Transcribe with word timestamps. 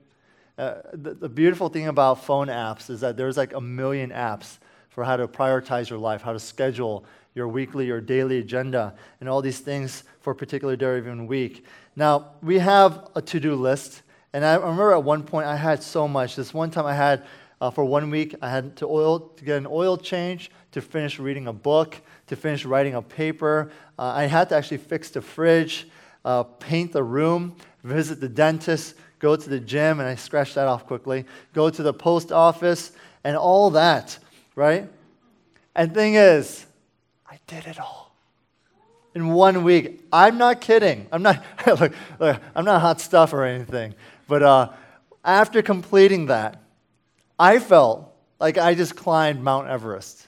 Uh, 0.56 0.76
the, 0.94 1.12
the 1.12 1.28
beautiful 1.28 1.68
thing 1.68 1.88
about 1.88 2.24
phone 2.24 2.48
apps 2.48 2.88
is 2.88 3.00
that 3.00 3.18
there's 3.18 3.36
like 3.36 3.52
a 3.52 3.60
million 3.60 4.10
apps 4.10 4.56
for 4.88 5.04
how 5.04 5.16
to 5.16 5.28
prioritize 5.28 5.90
your 5.90 5.98
life, 5.98 6.22
how 6.22 6.32
to 6.32 6.40
schedule 6.40 7.04
your 7.34 7.48
weekly 7.48 7.90
or 7.90 8.00
daily 8.00 8.38
agenda, 8.38 8.94
and 9.20 9.28
all 9.28 9.42
these 9.42 9.58
things 9.58 10.04
for 10.20 10.30
a 10.30 10.34
particular 10.34 10.74
day 10.74 10.86
or 10.86 10.96
even 10.96 11.26
week. 11.26 11.66
Now, 11.96 12.30
we 12.42 12.58
have 12.60 13.08
a 13.14 13.20
to 13.20 13.40
do 13.40 13.54
list. 13.56 14.02
And 14.32 14.44
I 14.44 14.54
remember 14.54 14.92
at 14.92 15.04
one 15.04 15.22
point 15.22 15.46
I 15.46 15.56
had 15.56 15.82
so 15.82 16.08
much. 16.08 16.36
This 16.36 16.54
one 16.54 16.70
time 16.70 16.86
I 16.86 16.94
had, 16.94 17.24
uh, 17.60 17.70
for 17.70 17.84
one 17.84 18.10
week, 18.10 18.34
I 18.40 18.50
had 18.50 18.76
to, 18.76 18.86
oil, 18.86 19.20
to 19.20 19.44
get 19.44 19.58
an 19.58 19.66
oil 19.66 19.96
change, 19.96 20.50
to 20.72 20.80
finish 20.80 21.18
reading 21.18 21.48
a 21.48 21.52
book, 21.52 21.96
to 22.28 22.36
finish 22.36 22.64
writing 22.64 22.94
a 22.94 23.02
paper. 23.02 23.70
Uh, 23.98 24.04
I 24.04 24.24
had 24.24 24.48
to 24.48 24.56
actually 24.56 24.78
fix 24.78 25.10
the 25.10 25.20
fridge, 25.20 25.86
uh, 26.24 26.44
paint 26.44 26.92
the 26.92 27.02
room, 27.02 27.56
visit 27.84 28.20
the 28.20 28.28
dentist, 28.28 28.94
go 29.18 29.36
to 29.36 29.48
the 29.50 29.60
gym, 29.60 30.00
and 30.00 30.08
I 30.08 30.14
scratched 30.14 30.54
that 30.54 30.66
off 30.66 30.86
quickly, 30.86 31.26
go 31.52 31.68
to 31.68 31.82
the 31.82 31.92
post 31.92 32.32
office, 32.32 32.92
and 33.24 33.36
all 33.36 33.70
that, 33.70 34.18
right? 34.56 34.88
And 35.74 35.94
thing 35.94 36.14
is, 36.14 36.66
I 37.26 37.38
did 37.46 37.66
it 37.66 37.78
all 37.78 38.14
in 39.14 39.28
one 39.28 39.62
week. 39.62 40.02
I'm 40.12 40.38
not 40.38 40.60
kidding. 40.60 41.06
I'm 41.12 41.22
not, 41.22 41.44
look, 41.66 41.92
look, 42.18 42.40
I'm 42.54 42.64
not 42.64 42.80
hot 42.80 43.00
stuff 43.00 43.32
or 43.32 43.44
anything. 43.44 43.94
But 44.32 44.42
uh, 44.42 44.68
after 45.22 45.60
completing 45.60 46.24
that, 46.28 46.62
I 47.38 47.58
felt 47.58 48.16
like 48.40 48.56
I 48.56 48.74
just 48.74 48.96
climbed 48.96 49.44
Mount 49.44 49.68
Everest. 49.68 50.26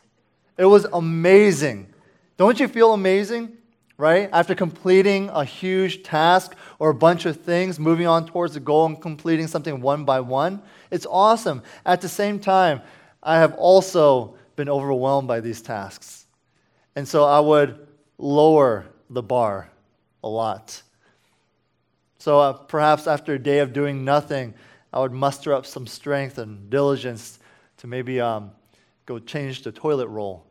It 0.59 0.67
was 0.67 0.85
amazing. 0.85 1.87
Don't 2.37 2.61
you 2.61 2.69
feel 2.69 2.93
amazing? 2.93 3.57
Right? 3.97 4.29
After 4.31 4.55
completing 4.55 5.31
a 5.31 5.43
huge 5.43 6.03
task 6.03 6.55
or 6.79 6.91
a 6.91 6.95
bunch 6.95 7.25
of 7.25 7.41
things, 7.41 7.81
moving 7.81 8.07
on 8.07 8.27
towards 8.27 8.53
the 8.53 8.61
goal 8.61 8.85
and 8.85 9.01
completing 9.01 9.47
something 9.47 9.81
one 9.81 10.05
by 10.05 10.21
one, 10.21 10.61
it's 10.91 11.07
awesome. 11.09 11.63
At 11.87 12.03
the 12.03 12.09
same 12.11 12.39
time, 12.39 12.83
I 13.23 13.39
have 13.39 13.55
also 13.55 14.37
been 14.55 14.69
overwhelmed 14.69 15.29
by 15.29 15.41
these 15.41 15.63
tasks. 15.63 16.27
And 16.95 17.09
so 17.09 17.25
I 17.25 17.41
would 17.41 17.89
lower 18.19 18.85
the 19.09 19.23
bar 19.23 19.71
a 20.23 20.29
lot. 20.29 20.83
So 22.25 22.41
uh, 22.41 22.53
perhaps 22.55 23.07
after 23.07 23.35
a 23.35 23.39
day 23.39 23.59
of 23.59 23.75
doing 23.75 24.03
nothing, 24.03 24.55
I 24.95 25.01
would 25.01 25.13
muster 25.13 25.53
up 25.53 25.67
some 25.67 25.87
strength 25.87 26.39
and 26.39 26.71
diligence 26.71 27.39
to 27.77 27.87
maybe 27.87 28.19
um, 28.19 28.51
go 29.05 29.19
change 29.19 29.61
the 29.61 29.71
toilet 29.71 30.07
roll. 30.07 30.47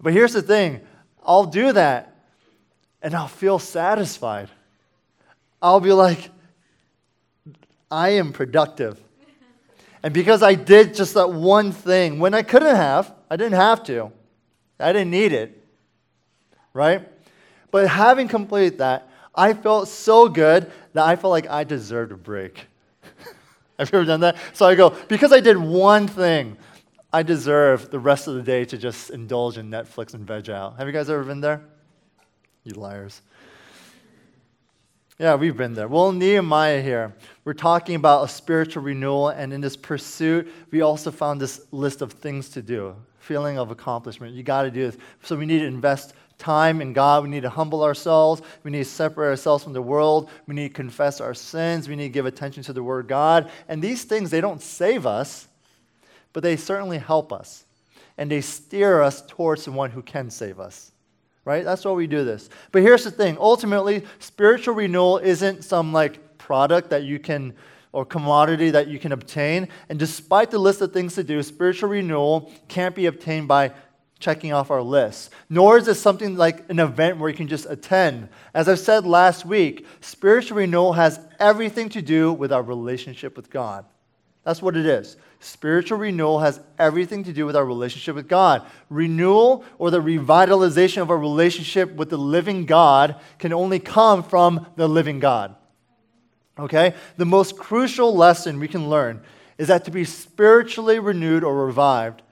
But 0.00 0.14
here's 0.14 0.32
the 0.32 0.40
thing 0.40 0.80
I'll 1.22 1.44
do 1.44 1.74
that 1.74 2.16
and 3.02 3.14
I'll 3.14 3.28
feel 3.28 3.58
satisfied. 3.58 4.48
I'll 5.60 5.80
be 5.80 5.92
like, 5.92 6.30
I 7.90 8.12
am 8.12 8.32
productive. 8.32 8.98
And 10.02 10.14
because 10.14 10.42
I 10.42 10.54
did 10.54 10.94
just 10.94 11.12
that 11.12 11.30
one 11.30 11.72
thing 11.72 12.20
when 12.20 12.32
I 12.32 12.40
couldn't 12.40 12.74
have, 12.74 13.12
I 13.28 13.36
didn't 13.36 13.60
have 13.60 13.84
to, 13.84 14.10
I 14.78 14.94
didn't 14.94 15.10
need 15.10 15.34
it, 15.34 15.62
right? 16.72 17.06
But 17.70 17.86
having 17.86 18.28
completed 18.28 18.78
that, 18.78 19.09
I 19.34 19.54
felt 19.54 19.88
so 19.88 20.28
good 20.28 20.70
that 20.92 21.04
I 21.04 21.16
felt 21.16 21.30
like 21.30 21.48
I 21.48 21.64
deserved 21.64 22.12
a 22.12 22.16
break. 22.16 22.66
Have 23.78 23.90
you 23.92 23.98
ever 23.98 24.04
done 24.04 24.20
that? 24.20 24.36
So 24.52 24.66
I 24.66 24.74
go, 24.74 24.90
because 25.08 25.32
I 25.32 25.40
did 25.40 25.56
one 25.56 26.08
thing, 26.08 26.56
I 27.12 27.22
deserve 27.22 27.90
the 27.90 27.98
rest 27.98 28.28
of 28.28 28.34
the 28.34 28.42
day 28.42 28.64
to 28.66 28.78
just 28.78 29.10
indulge 29.10 29.58
in 29.58 29.70
Netflix 29.70 30.14
and 30.14 30.26
veg 30.26 30.50
out. 30.50 30.78
Have 30.78 30.86
you 30.86 30.92
guys 30.92 31.10
ever 31.10 31.24
been 31.24 31.40
there? 31.40 31.62
You 32.64 32.74
liars. 32.74 33.22
Yeah, 35.18 35.34
we've 35.34 35.56
been 35.56 35.74
there. 35.74 35.86
Well, 35.86 36.12
Nehemiah 36.12 36.80
here, 36.80 37.14
we're 37.44 37.52
talking 37.52 37.94
about 37.94 38.24
a 38.24 38.28
spiritual 38.28 38.82
renewal, 38.82 39.28
and 39.28 39.52
in 39.52 39.60
this 39.60 39.76
pursuit, 39.76 40.50
we 40.70 40.80
also 40.80 41.10
found 41.10 41.40
this 41.40 41.66
list 41.72 42.00
of 42.00 42.12
things 42.12 42.48
to 42.50 42.62
do, 42.62 42.96
feeling 43.18 43.58
of 43.58 43.70
accomplishment. 43.70 44.34
You 44.34 44.42
got 44.42 44.62
to 44.62 44.70
do 44.70 44.90
this. 44.90 44.96
So 45.22 45.36
we 45.36 45.44
need 45.44 45.58
to 45.58 45.66
invest 45.66 46.14
time 46.40 46.80
in 46.80 46.92
God. 46.92 47.22
We 47.22 47.28
need 47.28 47.42
to 47.42 47.50
humble 47.50 47.84
ourselves. 47.84 48.42
We 48.64 48.72
need 48.72 48.78
to 48.78 48.84
separate 48.84 49.28
ourselves 49.28 49.62
from 49.62 49.72
the 49.72 49.82
world. 49.82 50.28
We 50.48 50.54
need 50.56 50.68
to 50.68 50.74
confess 50.74 51.20
our 51.20 51.34
sins. 51.34 51.88
We 51.88 51.94
need 51.94 52.08
to 52.08 52.12
give 52.12 52.26
attention 52.26 52.64
to 52.64 52.72
the 52.72 52.82
Word 52.82 53.04
of 53.04 53.08
God. 53.08 53.50
And 53.68 53.80
these 53.80 54.02
things, 54.02 54.30
they 54.30 54.40
don't 54.40 54.60
save 54.60 55.06
us, 55.06 55.46
but 56.32 56.42
they 56.42 56.56
certainly 56.56 56.98
help 56.98 57.32
us. 57.32 57.64
And 58.18 58.30
they 58.30 58.40
steer 58.40 59.00
us 59.00 59.22
towards 59.22 59.64
the 59.64 59.72
one 59.72 59.90
who 59.90 60.02
can 60.02 60.30
save 60.30 60.58
us. 60.58 60.90
Right? 61.44 61.64
That's 61.64 61.84
why 61.84 61.92
we 61.92 62.06
do 62.06 62.24
this. 62.24 62.50
But 62.72 62.82
here's 62.82 63.04
the 63.04 63.10
thing 63.10 63.38
ultimately, 63.38 64.04
spiritual 64.18 64.74
renewal 64.74 65.18
isn't 65.18 65.62
some 65.62 65.92
like 65.92 66.38
product 66.38 66.90
that 66.90 67.04
you 67.04 67.18
can 67.18 67.54
or 67.92 68.04
commodity 68.04 68.70
that 68.70 68.88
you 68.88 68.98
can 68.98 69.12
obtain. 69.12 69.68
And 69.88 69.98
despite 69.98 70.50
the 70.50 70.58
list 70.58 70.80
of 70.80 70.92
things 70.92 71.14
to 71.16 71.24
do, 71.24 71.42
spiritual 71.42 71.88
renewal 71.88 72.52
can't 72.68 72.94
be 72.94 73.06
obtained 73.06 73.48
by 73.48 73.72
checking 74.20 74.52
off 74.52 74.70
our 74.70 74.82
list. 74.82 75.30
Nor 75.48 75.78
is 75.78 75.88
it 75.88 75.94
something 75.94 76.36
like 76.36 76.68
an 76.70 76.78
event 76.78 77.18
where 77.18 77.30
you 77.30 77.36
can 77.36 77.48
just 77.48 77.66
attend. 77.68 78.28
As 78.54 78.68
I 78.68 78.74
said 78.76 79.06
last 79.06 79.44
week, 79.44 79.86
spiritual 80.00 80.58
renewal 80.58 80.92
has 80.92 81.18
everything 81.40 81.88
to 81.90 82.02
do 82.02 82.32
with 82.32 82.52
our 82.52 82.62
relationship 82.62 83.36
with 83.36 83.50
God. 83.50 83.84
That's 84.44 84.62
what 84.62 84.76
it 84.76 84.86
is. 84.86 85.16
Spiritual 85.40 85.98
renewal 85.98 86.40
has 86.40 86.60
everything 86.78 87.24
to 87.24 87.32
do 87.32 87.46
with 87.46 87.56
our 87.56 87.64
relationship 87.64 88.14
with 88.14 88.28
God. 88.28 88.66
Renewal 88.90 89.64
or 89.78 89.90
the 89.90 90.00
revitalization 90.00 91.02
of 91.02 91.10
our 91.10 91.18
relationship 91.18 91.92
with 91.94 92.10
the 92.10 92.18
living 92.18 92.66
God 92.66 93.16
can 93.38 93.52
only 93.52 93.78
come 93.78 94.22
from 94.22 94.66
the 94.76 94.88
living 94.88 95.18
God. 95.18 95.56
Okay? 96.58 96.94
The 97.16 97.24
most 97.24 97.56
crucial 97.56 98.14
lesson 98.14 98.60
we 98.60 98.68
can 98.68 98.88
learn 98.90 99.22
is 99.56 99.68
that 99.68 99.84
to 99.86 99.90
be 99.90 100.04
spiritually 100.04 100.98
renewed 100.98 101.44
or 101.44 101.66
revived, 101.66 102.22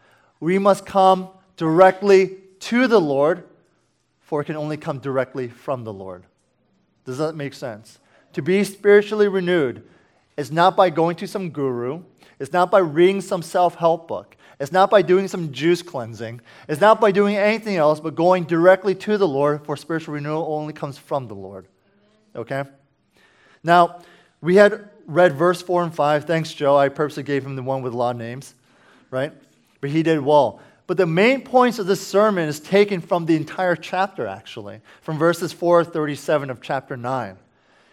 we 0.41 0.59
must 0.59 0.87
come 0.87 1.29
directly 1.59 2.39
to 2.61 2.87
the 2.87 3.01
Lord, 3.01 3.45
for 4.21 4.41
it 4.41 4.47
can 4.47 4.57
only 4.57 4.79
come 4.79 4.99
directly 4.99 5.49
from 5.49 5.85
the 5.85 5.93
Lord. 5.93 6.25
Does 7.05 7.19
that 7.19 7.35
make 7.35 7.53
sense? 7.53 7.99
To 8.33 8.43
be 8.43 8.65
spiritually 8.65 9.29
renewed 9.29 9.83
is 10.37 10.51
not 10.51 10.77
by 10.77 10.89
going 10.89 11.17
to 11.17 11.27
some 11.27 11.51
guru, 11.51 12.03
it's 12.39 12.53
not 12.53 12.71
by 12.71 12.79
reading 12.79 13.21
some 13.21 13.43
self 13.43 13.75
help 13.75 14.07
book, 14.09 14.37
it's 14.61 14.73
not 14.73 14.89
by 14.91 15.03
doing 15.03 15.29
some 15.29 15.53
juice 15.53 15.83
cleansing, 15.83 16.41
it's 16.69 16.81
not 16.81 17.01
by 17.01 17.11
doing 17.11 17.37
anything 17.37 17.77
else, 17.77 18.01
but 18.01 18.15
going 18.15 18.45
directly 18.45 18.95
to 18.95 19.19
the 19.19 19.29
Lord, 19.29 19.65
for 19.67 19.77
spiritual 19.77 20.15
renewal 20.15 20.47
only 20.49 20.73
comes 20.73 20.97
from 20.97 21.27
the 21.27 21.35
Lord. 21.35 21.67
Okay? 22.37 22.65
Now, 23.65 24.01
we 24.41 24.57
had 24.57 24.89
read 25.07 25.35
verse 25.35 25.61
4 25.61 25.85
and 25.85 25.95
5. 25.95 26.25
Thanks, 26.25 26.53
Joe. 26.53 26.77
I 26.77 26.89
purposely 26.89 27.25
gave 27.25 27.45
him 27.45 27.57
the 27.57 27.63
one 27.63 27.83
with 27.83 27.95
a 27.95 27.97
lot 27.97 28.11
of 28.11 28.19
names, 28.19 28.55
right? 29.11 29.33
But 29.81 29.91
he 29.91 30.03
did 30.05 30.21
well. 30.21 30.61
But 30.89 30.97
the 30.97 31.07
main 31.07 31.43
points 31.43 31.79
of 31.79 31.87
this 31.87 32.05
sermon 32.05 32.49
is 32.49 32.61
taken 32.61 33.03
from 33.03 33.27
the 33.27 33.37
entire 33.37 33.77
chapter, 33.77 34.27
actually, 34.27 34.81
from 35.03 35.19
verses 35.19 35.53
4 35.53 35.85
37 35.85 36.49
of 36.49 36.63
chapter 36.63 36.97
9. 36.97 37.37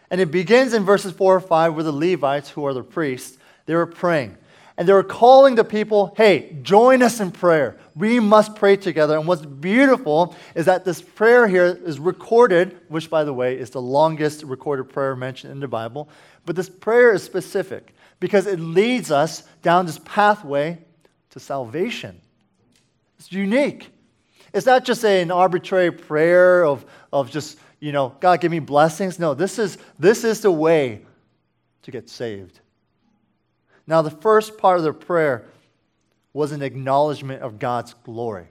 And 0.10 0.22
it 0.22 0.32
begins 0.32 0.74
in 0.74 0.86
verses 0.86 1.12
4 1.12 1.36
or 1.36 1.40
5 1.42 1.76
where 1.76 1.84
the 1.84 1.92
Levites, 1.92 2.50
who 2.50 2.66
are 2.66 2.74
the 2.74 2.84
priests, 2.84 3.38
they 3.66 3.76
were 3.76 3.86
praying. 3.86 4.38
And 4.78 4.88
they 4.88 4.94
were 4.94 5.04
calling 5.04 5.56
the 5.56 5.66
people, 5.66 6.14
hey, 6.16 6.58
join 6.62 7.02
us 7.02 7.20
in 7.20 7.32
prayer. 7.32 7.78
We 7.98 8.22
must 8.22 8.56
pray 8.56 8.78
together. 8.78 9.18
And 9.18 9.28
what's 9.28 9.46
beautiful 9.46 10.34
is 10.54 10.66
that 10.68 10.86
this 10.86 11.02
prayer 11.02 11.48
here 11.48 11.66
is 11.66 12.00
recorded, 12.00 12.80
which, 12.88 13.10
by 13.10 13.26
the 13.26 13.34
way, 13.34 13.60
is 13.60 13.72
the 13.72 13.82
longest 13.82 14.44
recorded 14.44 14.86
prayer 14.86 15.18
mentioned 15.18 15.52
in 15.52 15.60
the 15.60 15.68
Bible. 15.68 16.08
But 16.46 16.56
this 16.56 16.70
prayer 16.70 17.12
is 17.12 17.24
specific 17.24 17.94
because 18.22 18.48
it 18.48 18.62
leads 18.62 19.12
us 19.12 19.44
down 19.62 19.86
this 19.86 20.00
pathway 20.00 20.78
to 21.32 21.42
salvation. 21.42 22.22
It's 23.26 23.34
unique. 23.34 23.90
It's 24.54 24.68
not 24.68 24.86
just 24.86 25.04
an 25.04 25.32
arbitrary 25.32 25.92
prayer 25.92 26.64
of, 26.64 26.86
of 27.12 27.32
just, 27.32 27.58
you 27.80 27.92
know, 27.92 28.16
God, 28.20 28.40
give 28.40 28.52
me 28.52 28.60
blessings. 28.60 29.18
No, 29.18 29.34
this 29.34 29.58
is, 29.58 29.80
this 29.98 30.24
is 30.24 30.42
the 30.42 30.52
way 30.52 31.02
to 31.82 31.92
get 31.92 32.08
saved. 32.08 32.60
Now, 33.88 34.04
the 34.04 34.12
first 34.12 34.60
part 34.60 34.78
of 34.78 34.84
the 34.84 34.94
prayer 34.94 35.46
was 36.34 36.52
an 36.52 36.62
acknowledgement 36.62 37.42
of 37.42 37.58
God's 37.58 37.96
glory. 38.04 38.46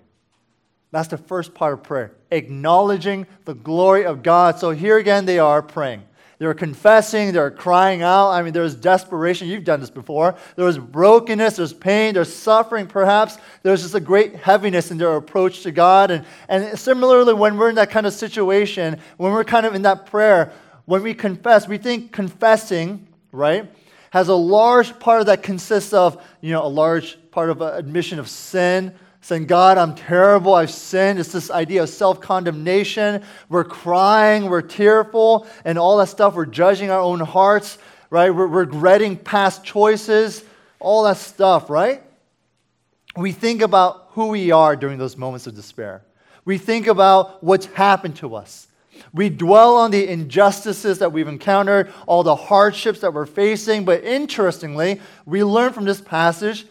That's 0.90 1.08
the 1.08 1.18
first 1.18 1.54
part 1.54 1.74
of 1.74 1.84
prayer, 1.84 2.16
acknowledging 2.32 3.28
the 3.44 3.54
glory 3.54 4.04
of 4.04 4.24
God. 4.24 4.58
So 4.58 4.72
here 4.72 4.98
again, 4.98 5.24
they 5.24 5.38
are 5.38 5.62
praying. 5.62 6.02
They're 6.44 6.52
confessing, 6.52 7.32
they're 7.32 7.50
crying 7.50 8.02
out. 8.02 8.30
I 8.30 8.42
mean, 8.42 8.52
there's 8.52 8.74
desperation. 8.74 9.48
You've 9.48 9.64
done 9.64 9.80
this 9.80 9.88
before. 9.88 10.34
There 10.56 10.66
was 10.66 10.76
brokenness, 10.76 11.56
there's 11.56 11.72
pain, 11.72 12.12
there's 12.12 12.30
suffering, 12.30 12.86
perhaps. 12.86 13.38
There's 13.62 13.80
just 13.80 13.94
a 13.94 14.00
great 14.00 14.36
heaviness 14.36 14.90
in 14.90 14.98
their 14.98 15.16
approach 15.16 15.62
to 15.62 15.72
God. 15.72 16.10
And, 16.10 16.26
and 16.48 16.78
similarly, 16.78 17.32
when 17.32 17.56
we're 17.56 17.70
in 17.70 17.76
that 17.76 17.90
kind 17.90 18.06
of 18.06 18.12
situation, 18.12 18.98
when 19.16 19.32
we're 19.32 19.44
kind 19.44 19.64
of 19.64 19.74
in 19.74 19.82
that 19.82 20.04
prayer, 20.04 20.52
when 20.84 21.02
we 21.02 21.14
confess, 21.14 21.66
we 21.66 21.78
think 21.78 22.12
confessing, 22.12 23.08
right? 23.32 23.70
has 24.14 24.28
a 24.28 24.34
large 24.34 24.96
part 25.00 25.18
of 25.18 25.26
that 25.26 25.42
consists 25.42 25.92
of, 25.92 26.22
you 26.40 26.52
know, 26.52 26.64
a 26.64 26.68
large 26.68 27.18
part 27.32 27.50
of 27.50 27.60
admission 27.60 28.20
of 28.20 28.28
sin, 28.28 28.94
saying, 29.24 29.46
God, 29.46 29.78
I'm 29.78 29.94
terrible, 29.94 30.54
I've 30.54 30.70
sinned. 30.70 31.18
It's 31.18 31.32
this 31.32 31.50
idea 31.50 31.82
of 31.82 31.88
self 31.88 32.20
condemnation. 32.20 33.22
We're 33.48 33.64
crying, 33.64 34.50
we're 34.50 34.60
tearful, 34.60 35.46
and 35.64 35.78
all 35.78 35.96
that 35.96 36.08
stuff. 36.08 36.34
We're 36.34 36.44
judging 36.44 36.90
our 36.90 37.00
own 37.00 37.20
hearts, 37.20 37.78
right? 38.10 38.28
We're 38.28 38.46
regretting 38.46 39.16
past 39.16 39.64
choices, 39.64 40.44
all 40.78 41.04
that 41.04 41.16
stuff, 41.16 41.70
right? 41.70 42.02
We 43.16 43.32
think 43.32 43.62
about 43.62 44.08
who 44.10 44.26
we 44.26 44.50
are 44.50 44.76
during 44.76 44.98
those 44.98 45.16
moments 45.16 45.46
of 45.46 45.54
despair. 45.54 46.02
We 46.44 46.58
think 46.58 46.86
about 46.86 47.42
what's 47.42 47.64
happened 47.64 48.16
to 48.16 48.34
us. 48.34 48.68
We 49.14 49.30
dwell 49.30 49.78
on 49.78 49.90
the 49.90 50.06
injustices 50.06 50.98
that 50.98 51.12
we've 51.12 51.28
encountered, 51.28 51.90
all 52.06 52.24
the 52.24 52.36
hardships 52.36 53.00
that 53.00 53.14
we're 53.14 53.24
facing, 53.24 53.86
but 53.86 54.04
interestingly, 54.04 55.00
we 55.24 55.42
learn 55.42 55.72
from 55.72 55.86
this 55.86 56.02
passage 56.02 56.66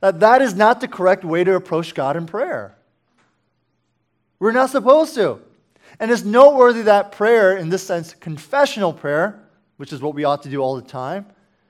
that 0.00 0.20
that 0.20 0.42
is 0.42 0.54
not 0.54 0.80
the 0.80 0.88
correct 0.88 1.24
way 1.24 1.44
to 1.44 1.54
approach 1.54 1.94
God 1.94 2.16
in 2.16 2.26
prayer. 2.26 2.76
We're 4.38 4.52
not 4.52 4.70
supposed 4.70 5.14
to. 5.14 5.40
And 5.98 6.10
it's 6.10 6.24
noteworthy 6.24 6.82
that 6.82 7.12
prayer, 7.12 7.56
in 7.56 7.70
this 7.70 7.82
sense, 7.82 8.14
confessional 8.14 8.92
prayer, 8.92 9.40
which 9.78 9.92
is 9.92 10.02
what 10.02 10.14
we 10.14 10.24
ought 10.24 10.42
to 10.42 10.50
do 10.50 10.60
all 10.60 10.76
the 10.76 10.82
time, 10.82 11.26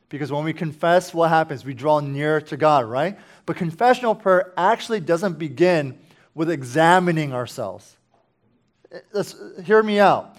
because 0.08 0.32
when 0.32 0.44
we 0.44 0.52
confess, 0.52 1.14
what 1.14 1.28
happens? 1.28 1.64
We 1.64 1.74
draw 1.74 2.00
near 2.00 2.40
to 2.42 2.56
God, 2.56 2.86
right? 2.86 3.18
But 3.44 3.56
confessional 3.56 4.14
prayer 4.14 4.52
actually 4.56 5.00
doesn't 5.00 5.38
begin 5.38 5.98
with 6.34 6.50
examining 6.50 7.32
ourselves 7.32 7.96
let's 9.12 9.36
hear 9.64 9.82
me 9.82 9.98
out. 9.98 10.36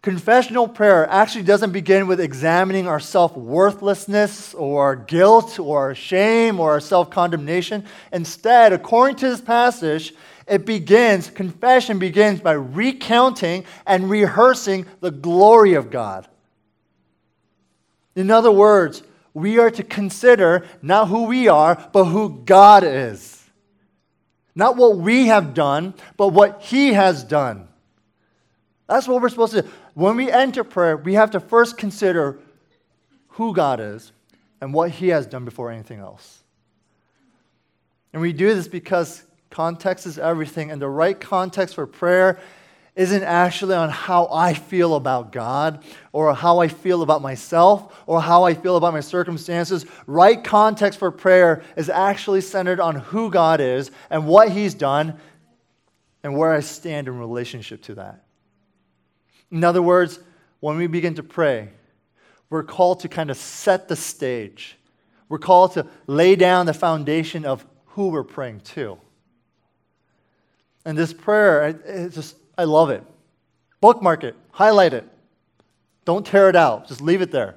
Confessional 0.00 0.68
prayer 0.68 1.08
actually 1.08 1.42
doesn't 1.42 1.72
begin 1.72 2.06
with 2.06 2.20
examining 2.20 2.86
our 2.86 3.00
self 3.00 3.36
worthlessness 3.36 4.54
or 4.54 4.94
guilt 4.94 5.58
or 5.58 5.94
shame 5.94 6.60
or 6.60 6.78
self 6.78 7.10
condemnation. 7.10 7.84
Instead, 8.12 8.72
according 8.72 9.16
to 9.16 9.28
this 9.28 9.40
passage, 9.40 10.14
it 10.46 10.64
begins, 10.64 11.28
confession 11.30 11.98
begins 11.98 12.40
by 12.40 12.52
recounting 12.52 13.64
and 13.86 14.08
rehearsing 14.08 14.86
the 15.00 15.10
glory 15.10 15.74
of 15.74 15.90
God. 15.90 16.28
In 18.14 18.30
other 18.30 18.52
words, 18.52 19.02
we 19.34 19.58
are 19.58 19.70
to 19.70 19.82
consider 19.82 20.64
not 20.80 21.08
who 21.08 21.24
we 21.24 21.48
are, 21.48 21.88
but 21.92 22.06
who 22.06 22.42
God 22.44 22.82
is. 22.82 23.34
Not 24.54 24.76
what 24.76 24.96
we 24.96 25.26
have 25.26 25.54
done, 25.54 25.94
but 26.16 26.28
what 26.28 26.62
He 26.62 26.94
has 26.94 27.22
done. 27.22 27.67
That's 28.88 29.06
what 29.06 29.20
we're 29.20 29.28
supposed 29.28 29.52
to 29.52 29.62
do. 29.62 29.68
When 29.94 30.16
we 30.16 30.30
enter 30.30 30.64
prayer, 30.64 30.96
we 30.96 31.14
have 31.14 31.30
to 31.32 31.40
first 31.40 31.76
consider 31.76 32.38
who 33.28 33.54
God 33.54 33.80
is 33.80 34.12
and 34.60 34.72
what 34.72 34.90
He 34.90 35.08
has 35.08 35.26
done 35.26 35.44
before 35.44 35.70
anything 35.70 36.00
else. 36.00 36.42
And 38.12 38.22
we 38.22 38.32
do 38.32 38.54
this 38.54 38.66
because 38.66 39.22
context 39.50 40.06
is 40.06 40.18
everything, 40.18 40.70
and 40.70 40.80
the 40.80 40.88
right 40.88 41.18
context 41.18 41.74
for 41.74 41.86
prayer 41.86 42.38
isn't 42.96 43.22
actually 43.22 43.76
on 43.76 43.90
how 43.90 44.26
I 44.32 44.54
feel 44.54 44.96
about 44.96 45.30
God 45.30 45.84
or 46.12 46.34
how 46.34 46.58
I 46.58 46.66
feel 46.66 47.02
about 47.02 47.22
myself 47.22 48.02
or 48.06 48.20
how 48.20 48.42
I 48.42 48.54
feel 48.54 48.76
about 48.76 48.92
my 48.92 49.00
circumstances. 49.00 49.86
Right 50.08 50.42
context 50.42 50.98
for 50.98 51.12
prayer 51.12 51.62
is 51.76 51.88
actually 51.88 52.40
centered 52.40 52.80
on 52.80 52.96
who 52.96 53.30
God 53.30 53.60
is 53.60 53.92
and 54.10 54.26
what 54.26 54.50
He's 54.50 54.74
done 54.74 55.16
and 56.24 56.36
where 56.36 56.52
I 56.52 56.58
stand 56.58 57.06
in 57.06 57.18
relationship 57.18 57.82
to 57.82 57.94
that. 57.96 58.24
In 59.50 59.64
other 59.64 59.82
words, 59.82 60.18
when 60.60 60.76
we 60.76 60.86
begin 60.86 61.14
to 61.14 61.22
pray, 61.22 61.70
we're 62.50 62.62
called 62.62 63.00
to 63.00 63.08
kind 63.08 63.30
of 63.30 63.36
set 63.36 63.88
the 63.88 63.96
stage. 63.96 64.76
We're 65.28 65.38
called 65.38 65.72
to 65.74 65.86
lay 66.06 66.36
down 66.36 66.66
the 66.66 66.74
foundation 66.74 67.44
of 67.44 67.64
who 67.86 68.08
we're 68.08 68.24
praying 68.24 68.60
to. 68.60 68.98
And 70.84 70.96
this 70.96 71.12
prayer, 71.12 71.68
it 71.84 72.10
just 72.10 72.36
I 72.56 72.64
love 72.64 72.90
it. 72.90 73.04
Bookmark 73.80 74.24
it, 74.24 74.34
highlight 74.50 74.94
it. 74.94 75.06
Don't 76.04 76.26
tear 76.26 76.48
it 76.48 76.56
out, 76.56 76.88
just 76.88 77.00
leave 77.00 77.20
it 77.20 77.30
there. 77.30 77.56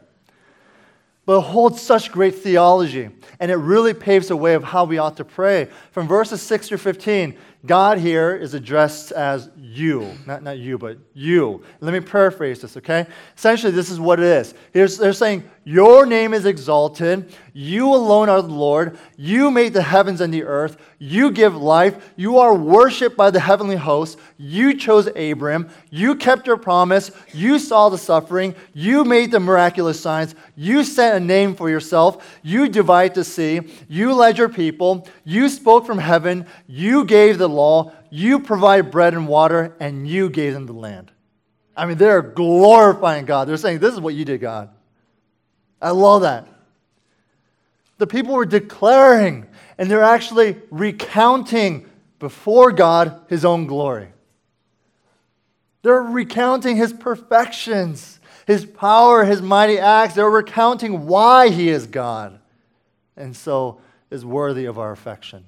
But 1.25 1.37
it 1.37 1.41
holds 1.41 1.81
such 1.81 2.11
great 2.11 2.35
theology, 2.35 3.09
and 3.39 3.51
it 3.51 3.55
really 3.55 3.93
paves 3.93 4.27
the 4.27 4.35
way 4.35 4.53
of 4.53 4.63
how 4.63 4.83
we 4.83 4.97
ought 4.97 5.17
to 5.17 5.25
pray. 5.25 5.69
From 5.91 6.07
verses 6.07 6.41
6 6.41 6.67
through 6.67 6.79
15, 6.79 7.37
God 7.65 7.99
here 7.99 8.35
is 8.35 8.55
addressed 8.55 9.11
as 9.11 9.51
you, 9.55 10.11
not, 10.25 10.41
not 10.41 10.57
you, 10.57 10.79
but 10.79 10.97
you. 11.13 11.63
Let 11.79 11.93
me 11.93 11.99
paraphrase 11.99 12.61
this, 12.61 12.75
okay? 12.77 13.05
Essentially, 13.37 13.71
this 13.71 13.91
is 13.91 13.99
what 13.99 14.19
it 14.19 14.25
is. 14.25 14.55
Here's, 14.73 14.97
they're 14.97 15.13
saying, 15.13 15.43
Your 15.63 16.07
name 16.07 16.33
is 16.33 16.45
exalted. 16.45 17.35
You 17.53 17.93
alone 17.93 18.29
are 18.29 18.41
the 18.41 18.47
Lord. 18.47 18.97
You 19.17 19.51
made 19.51 19.73
the 19.73 19.81
heavens 19.81 20.21
and 20.21 20.33
the 20.33 20.43
earth. 20.43 20.77
You 20.99 21.31
give 21.31 21.55
life. 21.55 22.13
You 22.15 22.39
are 22.39 22.53
worshiped 22.53 23.17
by 23.17 23.29
the 23.29 23.39
heavenly 23.39 23.75
host. 23.75 24.17
You 24.37 24.75
chose 24.75 25.07
Abram. 25.15 25.69
You 25.89 26.15
kept 26.15 26.47
your 26.47 26.57
promise. 26.57 27.11
You 27.33 27.59
saw 27.59 27.89
the 27.89 27.97
suffering. 27.97 28.55
You 28.73 29.03
made 29.03 29.31
the 29.31 29.39
miraculous 29.39 29.99
signs. 29.99 30.33
You 30.55 30.83
set 30.83 31.17
a 31.17 31.19
name 31.19 31.55
for 31.55 31.69
yourself. 31.69 32.39
You 32.41 32.69
divide 32.69 33.15
the 33.15 33.23
sea. 33.23 33.61
You 33.89 34.13
led 34.13 34.37
your 34.37 34.49
people. 34.49 35.07
You 35.25 35.49
spoke 35.49 35.85
from 35.85 35.97
heaven. 35.97 36.45
You 36.67 37.03
gave 37.05 37.37
the 37.37 37.49
law, 37.49 37.91
you 38.09 38.39
provide 38.39 38.91
bread 38.91 39.13
and 39.13 39.27
water, 39.27 39.75
and 39.79 40.07
you 40.07 40.29
gave 40.29 40.53
them 40.53 40.65
the 40.65 40.73
land. 40.73 41.11
I 41.75 41.85
mean, 41.85 41.97
they're 41.97 42.21
glorifying 42.21 43.25
God. 43.25 43.47
They're 43.47 43.57
saying, 43.57 43.79
This 43.79 43.93
is 43.93 43.99
what 43.99 44.13
you 44.13 44.25
did, 44.25 44.41
God. 44.41 44.69
I 45.81 45.91
love 45.91 46.21
that. 46.21 46.47
The 48.01 48.07
people 48.07 48.33
were 48.33 48.47
declaring, 48.47 49.45
and 49.77 49.87
they're 49.87 50.01
actually 50.01 50.59
recounting 50.71 51.87
before 52.17 52.71
God 52.71 53.21
his 53.29 53.45
own 53.45 53.67
glory. 53.67 54.07
They're 55.83 56.01
recounting 56.01 56.77
his 56.77 56.93
perfections, 56.93 58.19
his 58.47 58.65
power, 58.65 59.23
his 59.23 59.43
mighty 59.43 59.77
acts. 59.77 60.15
They're 60.15 60.27
recounting 60.27 61.05
why 61.05 61.49
he 61.51 61.69
is 61.69 61.85
God, 61.85 62.39
and 63.15 63.35
so 63.35 63.79
is 64.09 64.25
worthy 64.25 64.65
of 64.65 64.79
our 64.79 64.91
affection. 64.91 65.45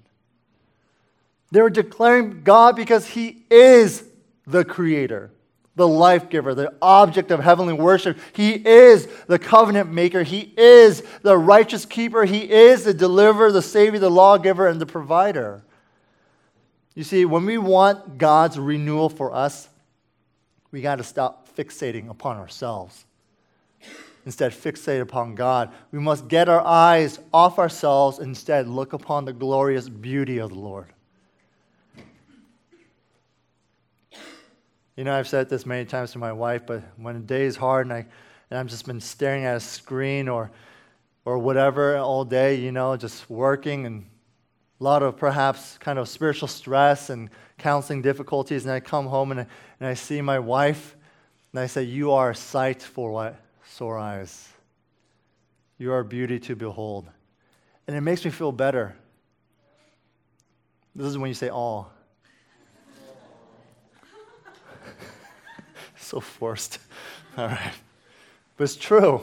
They 1.50 1.60
were 1.60 1.72
declaring 1.72 2.44
God 2.44 2.76
because 2.76 3.08
He 3.08 3.46
is 3.50 4.04
the 4.46 4.64
Creator, 4.64 5.32
the 5.76 5.88
life 5.88 6.30
giver, 6.30 6.54
the 6.54 6.72
object 6.82 7.32
of 7.32 7.40
heavenly 7.40 7.74
worship. 7.74 8.18
He 8.34 8.54
is 8.54 9.08
the 9.28 9.40
covenant 9.40 9.92
maker. 9.92 10.24
He 10.24 10.54
is 10.56 11.04
the 11.24 11.38
righteous 11.38 11.86
keeper. 11.86 12.26
He 12.26 12.50
is 12.50 12.84
the 12.84 12.94
deliverer, 12.94 13.52
the 13.52 13.62
Savior, 13.62 14.00
the 14.00 14.12
lawgiver, 14.12 14.68
and 14.68 14.80
the 14.80 14.86
provider. 14.86 15.64
You 16.94 17.04
see, 17.04 17.26
when 17.26 17.46
we 17.46 17.58
want 17.58 18.20
God's 18.20 18.60
renewal 18.60 19.10
for 19.10 19.34
us, 19.34 19.68
we 20.72 20.82
got 20.82 20.98
to 20.98 21.04
stop 21.04 21.48
fixating 21.56 22.10
upon 22.10 22.38
ourselves. 22.38 23.06
Instead, 24.26 24.52
fixate 24.54 25.02
upon 25.02 25.36
God. 25.36 25.74
We 25.92 26.00
must 26.00 26.28
get 26.28 26.48
our 26.48 26.62
eyes 26.62 27.20
off 27.34 27.60
ourselves, 27.60 28.20
instead, 28.20 28.68
look 28.68 28.94
upon 28.94 29.26
the 29.26 29.34
glorious 29.34 29.90
beauty 29.90 30.38
of 30.38 30.52
the 30.52 30.60
Lord. 30.60 30.93
You 34.96 35.04
know, 35.04 35.14
I've 35.18 35.28
said 35.28 35.50
this 35.50 35.66
many 35.66 35.86
times 35.86 36.12
to 36.12 36.20
my 36.20 36.32
wife, 36.32 36.64
but 36.68 36.84
when 36.98 37.16
a 37.16 37.20
day 37.20 37.44
is 37.44 37.56
hard 37.56 37.88
and, 37.88 37.94
I, 37.94 38.06
and 38.50 38.60
I've 38.60 38.68
just 38.68 38.86
been 38.86 39.02
staring 39.02 39.46
at 39.46 39.58
a 39.58 39.60
screen 39.60 40.28
or 40.28 40.52
or 41.26 41.38
whatever 41.38 41.98
all 41.98 42.26
day, 42.26 42.56
you 42.56 42.72
know, 42.72 42.98
just 42.98 43.30
working 43.30 43.86
and 43.86 44.06
a 44.80 44.84
lot 44.84 45.04
of 45.04 45.16
perhaps 45.16 45.78
kind 45.78 45.98
of 45.98 46.10
spiritual 46.10 46.48
stress 46.48 47.10
and 47.10 47.30
counseling 47.58 48.02
difficulties. 48.02 48.66
And 48.66 48.74
I 48.74 48.80
come 48.80 49.06
home 49.06 49.32
and 49.32 49.42
I, 49.42 49.48
and 49.80 49.88
I 49.88 49.94
see 49.94 50.22
my 50.22 50.40
wife 50.40 50.96
and 51.52 51.60
I 51.60 51.68
say, 51.68 51.84
You 51.84 52.12
are 52.12 52.32
a 52.32 52.36
sight 52.36 52.82
for 52.82 53.12
what? 53.12 53.40
Sore 53.66 53.98
eyes. 53.98 54.50
You 55.78 55.94
are 55.94 56.04
beauty 56.04 56.40
to 56.40 56.56
behold. 56.56 57.08
And 57.88 57.96
it 57.96 58.02
makes 58.02 58.24
me 58.26 58.32
feel 58.32 58.52
better. 58.52 58.96
This 60.96 61.08
is 61.08 61.18
when 61.18 61.30
you 61.30 61.34
say 61.34 61.50
all. 61.50 61.92
So 66.14 66.20
forced. 66.20 66.78
All 67.38 67.48
right. 67.48 67.74
But 68.56 68.66
it's 68.66 68.76
true. 68.76 69.22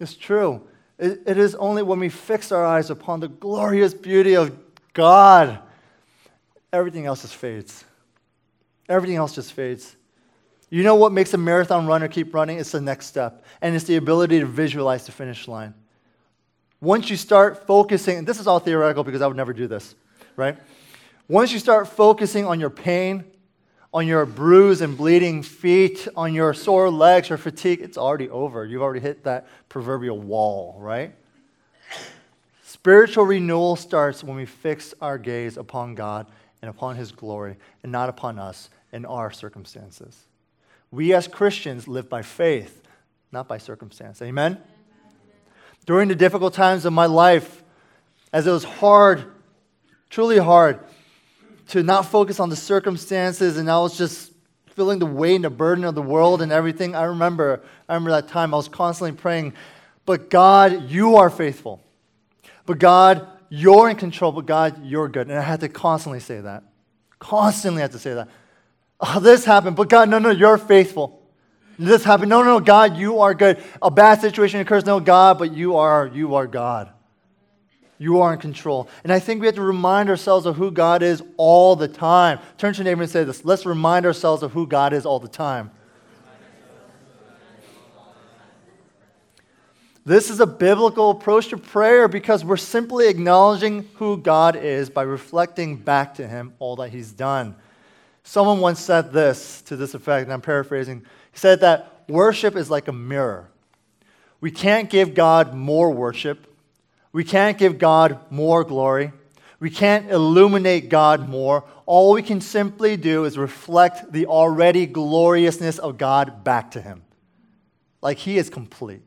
It's 0.00 0.14
true. 0.14 0.66
It, 0.98 1.22
it 1.26 1.36
is 1.38 1.54
only 1.56 1.82
when 1.82 2.00
we 2.00 2.08
fix 2.08 2.52
our 2.52 2.64
eyes 2.64 2.88
upon 2.88 3.20
the 3.20 3.28
glorious 3.28 3.92
beauty 3.92 4.34
of 4.34 4.56
God, 4.94 5.58
everything 6.72 7.04
else 7.04 7.20
just 7.20 7.34
fades. 7.34 7.84
Everything 8.88 9.16
else 9.16 9.34
just 9.34 9.52
fades. 9.52 9.94
You 10.70 10.82
know 10.82 10.94
what 10.94 11.12
makes 11.12 11.34
a 11.34 11.38
marathon 11.38 11.86
runner 11.86 12.08
keep 12.08 12.34
running? 12.34 12.58
It's 12.58 12.72
the 12.72 12.80
next 12.80 13.06
step, 13.06 13.44
and 13.60 13.76
it's 13.76 13.84
the 13.84 13.96
ability 13.96 14.40
to 14.40 14.46
visualize 14.46 15.04
the 15.04 15.12
finish 15.12 15.46
line. 15.46 15.74
Once 16.80 17.10
you 17.10 17.16
start 17.16 17.66
focusing, 17.66 18.18
and 18.18 18.26
this 18.26 18.40
is 18.40 18.46
all 18.46 18.58
theoretical 18.58 19.04
because 19.04 19.20
I 19.20 19.26
would 19.26 19.36
never 19.36 19.52
do 19.52 19.66
this, 19.66 19.94
right? 20.34 20.56
Once 21.28 21.52
you 21.52 21.58
start 21.58 21.88
focusing 21.88 22.46
on 22.46 22.58
your 22.58 22.70
pain, 22.70 23.24
on 23.96 24.06
your 24.06 24.26
bruised 24.26 24.82
and 24.82 24.94
bleeding 24.94 25.42
feet, 25.42 26.06
on 26.14 26.34
your 26.34 26.52
sore 26.52 26.90
legs 26.90 27.30
or 27.30 27.38
fatigue, 27.38 27.80
it's 27.80 27.96
already 27.96 28.28
over. 28.28 28.62
You've 28.66 28.82
already 28.82 29.00
hit 29.00 29.24
that 29.24 29.46
proverbial 29.70 30.20
wall, 30.20 30.76
right? 30.78 31.14
Spiritual 32.62 33.24
renewal 33.24 33.74
starts 33.74 34.22
when 34.22 34.36
we 34.36 34.44
fix 34.44 34.92
our 35.00 35.16
gaze 35.16 35.56
upon 35.56 35.94
God 35.94 36.26
and 36.60 36.68
upon 36.68 36.96
His 36.96 37.10
glory 37.10 37.56
and 37.82 37.90
not 37.90 38.10
upon 38.10 38.38
us 38.38 38.68
and 38.92 39.06
our 39.06 39.30
circumstances. 39.30 40.26
We 40.90 41.14
as 41.14 41.26
Christians 41.26 41.88
live 41.88 42.10
by 42.10 42.20
faith, 42.20 42.82
not 43.32 43.48
by 43.48 43.56
circumstance. 43.56 44.20
Amen? 44.20 44.58
During 45.86 46.08
the 46.08 46.14
difficult 46.14 46.52
times 46.52 46.84
of 46.84 46.92
my 46.92 47.06
life, 47.06 47.62
as 48.30 48.46
it 48.46 48.50
was 48.50 48.64
hard, 48.64 49.24
truly 50.10 50.36
hard, 50.36 50.80
to 51.68 51.82
not 51.82 52.06
focus 52.06 52.40
on 52.40 52.48
the 52.48 52.56
circumstances 52.56 53.56
and 53.56 53.70
I 53.70 53.78
was 53.78 53.98
just 53.98 54.32
feeling 54.76 54.98
the 54.98 55.06
weight 55.06 55.36
and 55.36 55.44
the 55.44 55.50
burden 55.50 55.84
of 55.84 55.94
the 55.94 56.02
world 56.02 56.42
and 56.42 56.52
everything. 56.52 56.94
I 56.94 57.04
remember, 57.04 57.62
I 57.88 57.94
remember 57.94 58.10
that 58.12 58.28
time 58.28 58.52
I 58.52 58.58
was 58.58 58.68
constantly 58.68 59.16
praying, 59.16 59.54
but 60.04 60.28
God, 60.28 60.90
you 60.90 61.16
are 61.16 61.30
faithful. 61.30 61.82
But 62.66 62.78
God, 62.78 63.26
you're 63.48 63.88
in 63.88 63.96
control, 63.96 64.32
but 64.32 64.46
God, 64.46 64.84
you're 64.84 65.08
good. 65.08 65.28
And 65.28 65.38
I 65.38 65.42
had 65.42 65.60
to 65.60 65.68
constantly 65.68 66.20
say 66.20 66.40
that. 66.40 66.62
Constantly 67.18 67.80
had 67.80 67.92
to 67.92 67.98
say 67.98 68.14
that. 68.14 68.28
Oh, 69.00 69.20
this 69.20 69.44
happened, 69.44 69.76
but 69.76 69.88
God, 69.88 70.08
no, 70.08 70.18
no, 70.18 70.30
you're 70.30 70.58
faithful. 70.58 71.22
This 71.78 72.04
happened. 72.04 72.30
No, 72.30 72.42
no, 72.42 72.60
God, 72.60 72.96
you 72.96 73.20
are 73.20 73.34
good. 73.34 73.62
A 73.82 73.90
bad 73.90 74.20
situation 74.20 74.60
occurs. 74.60 74.86
No, 74.86 75.00
God, 75.00 75.38
but 75.38 75.52
you 75.52 75.76
are, 75.76 76.06
you 76.06 76.34
are 76.34 76.46
God. 76.46 76.90
You 77.98 78.20
are 78.20 78.32
in 78.34 78.38
control. 78.38 78.88
And 79.04 79.12
I 79.12 79.18
think 79.18 79.40
we 79.40 79.46
have 79.46 79.56
to 79.56 79.62
remind 79.62 80.10
ourselves 80.10 80.46
of 80.46 80.56
who 80.56 80.70
God 80.70 81.02
is 81.02 81.22
all 81.36 81.76
the 81.76 81.88
time. 81.88 82.38
Turn 82.58 82.74
to 82.74 82.78
your 82.78 82.84
neighbor 82.84 83.02
and 83.02 83.10
say 83.10 83.24
this. 83.24 83.44
Let's 83.44 83.64
remind 83.64 84.04
ourselves 84.04 84.42
of 84.42 84.52
who 84.52 84.66
God 84.66 84.92
is 84.92 85.06
all 85.06 85.18
the 85.18 85.28
time. 85.28 85.70
This 90.04 90.30
is 90.30 90.38
a 90.38 90.46
biblical 90.46 91.10
approach 91.10 91.48
to 91.48 91.56
prayer 91.56 92.06
because 92.06 92.44
we're 92.44 92.58
simply 92.58 93.08
acknowledging 93.08 93.88
who 93.94 94.16
God 94.16 94.54
is 94.54 94.88
by 94.88 95.02
reflecting 95.02 95.74
back 95.74 96.14
to 96.14 96.28
Him 96.28 96.54
all 96.60 96.76
that 96.76 96.90
He's 96.90 97.10
done. 97.10 97.56
Someone 98.22 98.60
once 98.60 98.78
said 98.78 99.12
this 99.12 99.62
to 99.62 99.74
this 99.74 99.94
effect, 99.94 100.24
and 100.24 100.32
I'm 100.32 100.42
paraphrasing. 100.42 101.00
He 101.32 101.38
said 101.38 101.60
that 101.62 102.04
worship 102.08 102.54
is 102.54 102.70
like 102.70 102.86
a 102.86 102.92
mirror. 102.92 103.48
We 104.40 104.52
can't 104.52 104.88
give 104.88 105.12
God 105.14 105.54
more 105.54 105.90
worship 105.90 106.46
we 107.16 107.24
can't 107.24 107.56
give 107.56 107.78
God 107.78 108.20
more 108.28 108.62
glory. 108.62 109.10
We 109.58 109.70
can't 109.70 110.10
illuminate 110.10 110.90
God 110.90 111.30
more. 111.30 111.64
All 111.86 112.12
we 112.12 112.20
can 112.20 112.42
simply 112.42 112.98
do 112.98 113.24
is 113.24 113.38
reflect 113.38 114.12
the 114.12 114.26
already 114.26 114.84
gloriousness 114.84 115.78
of 115.78 115.96
God 115.96 116.44
back 116.44 116.72
to 116.72 116.80
Him. 116.82 117.04
Like 118.02 118.18
He 118.18 118.36
is 118.36 118.50
complete. 118.50 119.00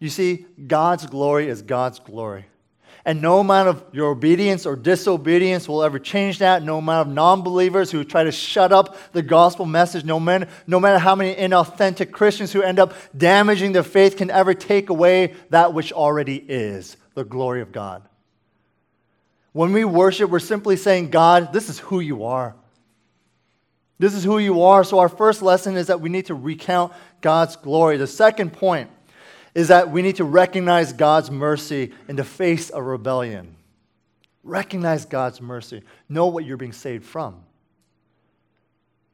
You 0.00 0.08
see, 0.08 0.46
God's 0.66 1.06
glory 1.06 1.46
is 1.46 1.62
God's 1.62 2.00
glory. 2.00 2.46
And 3.06 3.22
no 3.22 3.38
amount 3.38 3.68
of 3.68 3.84
your 3.92 4.08
obedience 4.10 4.66
or 4.66 4.74
disobedience 4.74 5.68
will 5.68 5.84
ever 5.84 6.00
change 6.00 6.40
that. 6.40 6.64
No 6.64 6.78
amount 6.78 7.08
of 7.08 7.14
non 7.14 7.42
believers 7.42 7.88
who 7.88 8.02
try 8.02 8.24
to 8.24 8.32
shut 8.32 8.72
up 8.72 8.96
the 9.12 9.22
gospel 9.22 9.64
message, 9.64 10.04
no 10.04 10.18
matter, 10.18 10.48
no 10.66 10.80
matter 10.80 10.98
how 10.98 11.14
many 11.14 11.32
inauthentic 11.32 12.10
Christians 12.10 12.52
who 12.52 12.62
end 12.62 12.80
up 12.80 12.94
damaging 13.16 13.70
their 13.70 13.84
faith 13.84 14.16
can 14.16 14.28
ever 14.28 14.54
take 14.54 14.90
away 14.90 15.36
that 15.50 15.72
which 15.72 15.92
already 15.92 16.34
is 16.36 16.96
the 17.14 17.24
glory 17.24 17.60
of 17.60 17.70
God. 17.70 18.02
When 19.52 19.72
we 19.72 19.84
worship, 19.84 20.28
we're 20.28 20.40
simply 20.40 20.76
saying, 20.76 21.10
God, 21.10 21.52
this 21.52 21.68
is 21.68 21.78
who 21.78 22.00
you 22.00 22.24
are. 22.24 22.56
This 24.00 24.14
is 24.14 24.24
who 24.24 24.38
you 24.38 24.64
are. 24.64 24.82
So, 24.82 24.98
our 24.98 25.08
first 25.08 25.42
lesson 25.42 25.76
is 25.76 25.86
that 25.86 26.00
we 26.00 26.08
need 26.08 26.26
to 26.26 26.34
recount 26.34 26.92
God's 27.20 27.54
glory. 27.54 27.98
The 27.98 28.08
second 28.08 28.52
point 28.52 28.90
is 29.56 29.68
that 29.68 29.90
we 29.90 30.02
need 30.02 30.16
to 30.16 30.24
recognize 30.24 30.92
God's 30.92 31.30
mercy 31.30 31.90
in 32.08 32.16
the 32.16 32.24
face 32.24 32.68
of 32.68 32.84
rebellion. 32.84 33.56
Recognize 34.42 35.06
God's 35.06 35.40
mercy. 35.40 35.82
Know 36.10 36.26
what 36.26 36.44
you're 36.44 36.58
being 36.58 36.74
saved 36.74 37.06
from. 37.06 37.42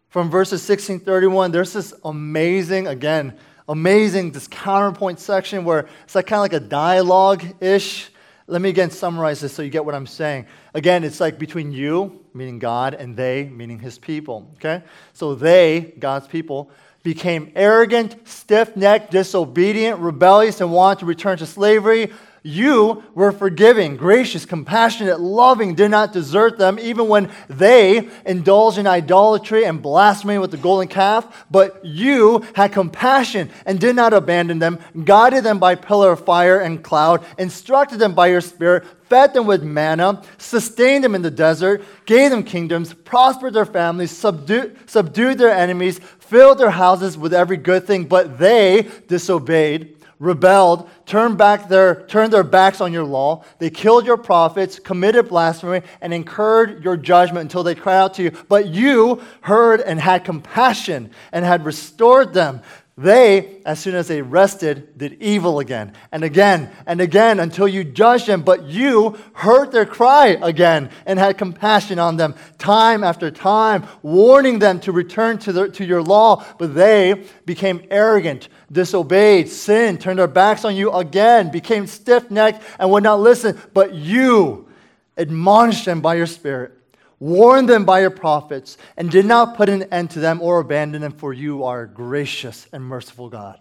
From 0.08 0.30
verses 0.30 0.60
16 0.60 0.98
31, 0.98 1.52
there's 1.52 1.72
this 1.72 1.94
amazing, 2.04 2.88
again, 2.88 3.38
amazing, 3.68 4.32
this 4.32 4.48
counterpoint 4.48 5.20
section 5.20 5.64
where 5.64 5.86
it's 6.02 6.16
like 6.16 6.26
kind 6.26 6.38
of 6.38 6.52
like 6.52 6.60
a 6.60 6.66
dialogue 6.68 7.44
ish. 7.60 8.10
Let 8.48 8.60
me 8.60 8.70
again 8.70 8.90
summarize 8.90 9.40
this 9.40 9.54
so 9.54 9.62
you 9.62 9.70
get 9.70 9.84
what 9.84 9.94
I'm 9.94 10.08
saying. 10.08 10.46
Again, 10.74 11.04
it's 11.04 11.20
like 11.20 11.38
between 11.38 11.70
you, 11.70 12.24
meaning 12.34 12.58
God, 12.58 12.94
and 12.94 13.16
they, 13.16 13.44
meaning 13.44 13.78
his 13.78 13.96
people. 13.96 14.50
Okay? 14.56 14.82
So 15.12 15.36
they, 15.36 15.94
God's 16.00 16.26
people, 16.26 16.68
became 17.02 17.52
arrogant, 17.54 18.16
stiff 18.28 18.76
necked, 18.76 19.10
disobedient, 19.10 19.98
rebellious, 19.98 20.60
and 20.60 20.72
wanted 20.72 21.00
to 21.00 21.06
return 21.06 21.38
to 21.38 21.46
slavery. 21.46 22.12
You 22.44 23.04
were 23.14 23.30
forgiving, 23.30 23.96
gracious, 23.96 24.44
compassionate, 24.44 25.20
loving, 25.20 25.76
did 25.76 25.92
not 25.92 26.12
desert 26.12 26.58
them, 26.58 26.76
even 26.80 27.06
when 27.06 27.30
they 27.48 28.08
indulged 28.26 28.78
in 28.78 28.86
idolatry 28.88 29.64
and 29.64 29.80
blasphemy 29.80 30.38
with 30.38 30.50
the 30.50 30.56
golden 30.56 30.88
calf. 30.88 31.46
But 31.52 31.84
you 31.84 32.44
had 32.54 32.72
compassion 32.72 33.50
and 33.64 33.78
did 33.78 33.94
not 33.94 34.12
abandon 34.12 34.58
them, 34.58 34.80
guided 35.04 35.44
them 35.44 35.60
by 35.60 35.76
pillar 35.76 36.12
of 36.12 36.24
fire 36.24 36.58
and 36.58 36.82
cloud, 36.82 37.24
instructed 37.38 38.00
them 38.00 38.14
by 38.14 38.26
your 38.26 38.40
spirit, 38.40 38.84
fed 39.12 39.34
them 39.34 39.44
with 39.46 39.62
manna, 39.62 40.22
sustained 40.38 41.04
them 41.04 41.14
in 41.14 41.20
the 41.20 41.30
desert, 41.30 41.84
gave 42.06 42.30
them 42.30 42.42
kingdoms, 42.42 42.94
prospered 42.94 43.52
their 43.52 43.66
families, 43.66 44.10
subdued, 44.10 44.74
subdued 44.88 45.36
their 45.36 45.50
enemies, 45.50 45.98
filled 46.18 46.56
their 46.56 46.70
houses 46.70 47.18
with 47.18 47.34
every 47.34 47.58
good 47.58 47.86
thing, 47.86 48.06
but 48.06 48.38
they 48.38 48.88
disobeyed, 49.08 49.98
rebelled, 50.18 50.88
turned, 51.04 51.36
back 51.36 51.68
their, 51.68 52.06
turned 52.06 52.32
their 52.32 52.42
backs 52.42 52.80
on 52.80 52.90
your 52.90 53.04
law. 53.04 53.44
They 53.58 53.68
killed 53.68 54.06
your 54.06 54.16
prophets, 54.16 54.78
committed 54.78 55.28
blasphemy, 55.28 55.82
and 56.00 56.14
incurred 56.14 56.82
your 56.82 56.96
judgment 56.96 57.42
until 57.42 57.62
they 57.62 57.74
cried 57.74 57.98
out 57.98 58.14
to 58.14 58.22
you. 58.22 58.30
But 58.48 58.68
you 58.68 59.20
heard 59.42 59.82
and 59.82 60.00
had 60.00 60.24
compassion 60.24 61.10
and 61.32 61.44
had 61.44 61.66
restored 61.66 62.32
them. 62.32 62.62
They, 62.98 63.62
as 63.64 63.80
soon 63.80 63.94
as 63.94 64.08
they 64.08 64.20
rested, 64.20 64.98
did 64.98 65.14
evil 65.22 65.60
again 65.60 65.94
and 66.12 66.22
again 66.22 66.70
and 66.86 67.00
again 67.00 67.40
until 67.40 67.66
you 67.66 67.84
judged 67.84 68.26
them. 68.26 68.42
But 68.42 68.64
you 68.64 69.18
heard 69.32 69.72
their 69.72 69.86
cry 69.86 70.38
again 70.42 70.90
and 71.06 71.18
had 71.18 71.38
compassion 71.38 71.98
on 71.98 72.18
them 72.18 72.34
time 72.58 73.02
after 73.02 73.30
time, 73.30 73.86
warning 74.02 74.58
them 74.58 74.78
to 74.80 74.92
return 74.92 75.38
to, 75.38 75.70
to 75.70 75.84
your 75.86 76.02
law. 76.02 76.44
But 76.58 76.74
they 76.74 77.24
became 77.46 77.82
arrogant, 77.90 78.50
disobeyed, 78.70 79.48
sinned, 79.48 80.02
turned 80.02 80.18
their 80.18 80.26
backs 80.26 80.66
on 80.66 80.76
you 80.76 80.92
again, 80.92 81.50
became 81.50 81.86
stiff 81.86 82.30
necked, 82.30 82.62
and 82.78 82.90
would 82.90 83.02
not 83.02 83.20
listen. 83.20 83.58
But 83.72 83.94
you 83.94 84.68
admonished 85.16 85.86
them 85.86 86.02
by 86.02 86.16
your 86.16 86.26
Spirit 86.26 86.81
warned 87.22 87.68
them 87.68 87.84
by 87.84 88.00
your 88.00 88.10
prophets, 88.10 88.76
and 88.96 89.08
did 89.08 89.24
not 89.24 89.56
put 89.56 89.68
an 89.68 89.84
end 89.92 90.10
to 90.10 90.18
them 90.18 90.42
or 90.42 90.58
abandon 90.58 91.00
them, 91.00 91.12
for 91.12 91.32
you 91.32 91.62
are 91.62 91.82
a 91.82 91.88
gracious 91.88 92.66
and 92.72 92.82
merciful 92.82 93.28
God. 93.28 93.60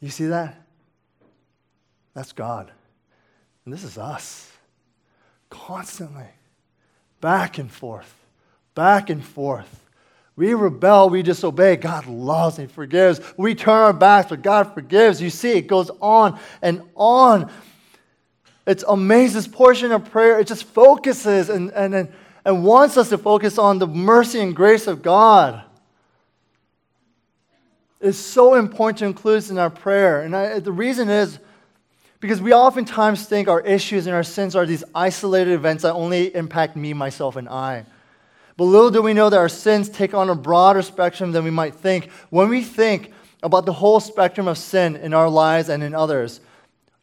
You 0.00 0.08
see 0.08 0.26
that? 0.26 0.56
That's 2.14 2.32
God. 2.32 2.72
And 3.64 3.74
this 3.74 3.84
is 3.84 3.98
us. 3.98 4.50
Constantly. 5.50 6.24
Back 7.20 7.58
and 7.58 7.70
forth. 7.70 8.14
Back 8.74 9.10
and 9.10 9.22
forth. 9.22 9.84
We 10.34 10.54
rebel, 10.54 11.10
we 11.10 11.22
disobey. 11.22 11.76
God 11.76 12.06
loves 12.06 12.58
and 12.58 12.70
forgives. 12.70 13.20
We 13.36 13.54
turn 13.54 13.74
our 13.74 13.92
backs, 13.92 14.30
but 14.30 14.40
God 14.40 14.72
forgives. 14.72 15.20
You 15.20 15.28
see, 15.28 15.50
it 15.58 15.66
goes 15.66 15.90
on 16.00 16.40
and 16.62 16.80
on. 16.94 17.50
It's 18.68 18.84
amazing. 18.86 19.34
This 19.34 19.48
portion 19.48 19.92
of 19.92 20.10
prayer, 20.10 20.38
it 20.38 20.46
just 20.46 20.64
focuses 20.64 21.48
and, 21.48 21.72
and, 21.72 21.94
and, 21.94 22.12
and 22.44 22.62
wants 22.62 22.98
us 22.98 23.08
to 23.08 23.16
focus 23.16 23.56
on 23.56 23.78
the 23.78 23.86
mercy 23.86 24.40
and 24.40 24.54
grace 24.54 24.86
of 24.86 25.00
God. 25.00 25.62
It's 27.98 28.18
so 28.18 28.56
important 28.56 28.98
to 28.98 29.06
include 29.06 29.38
this 29.38 29.50
in 29.50 29.56
our 29.56 29.70
prayer. 29.70 30.20
And 30.20 30.36
I, 30.36 30.58
the 30.58 30.70
reason 30.70 31.08
is 31.08 31.38
because 32.20 32.42
we 32.42 32.52
oftentimes 32.52 33.24
think 33.24 33.48
our 33.48 33.62
issues 33.62 34.06
and 34.06 34.14
our 34.14 34.22
sins 34.22 34.54
are 34.54 34.66
these 34.66 34.84
isolated 34.94 35.54
events 35.54 35.82
that 35.82 35.94
only 35.94 36.34
impact 36.36 36.76
me, 36.76 36.92
myself, 36.92 37.36
and 37.36 37.48
I. 37.48 37.86
But 38.58 38.64
little 38.64 38.90
do 38.90 39.00
we 39.00 39.14
know 39.14 39.30
that 39.30 39.38
our 39.38 39.48
sins 39.48 39.88
take 39.88 40.12
on 40.12 40.28
a 40.28 40.34
broader 40.34 40.82
spectrum 40.82 41.32
than 41.32 41.42
we 41.42 41.50
might 41.50 41.74
think. 41.74 42.10
When 42.28 42.50
we 42.50 42.62
think 42.62 43.14
about 43.42 43.64
the 43.64 43.72
whole 43.72 43.98
spectrum 43.98 44.46
of 44.46 44.58
sin 44.58 44.94
in 44.96 45.14
our 45.14 45.30
lives 45.30 45.70
and 45.70 45.82
in 45.82 45.94
others, 45.94 46.42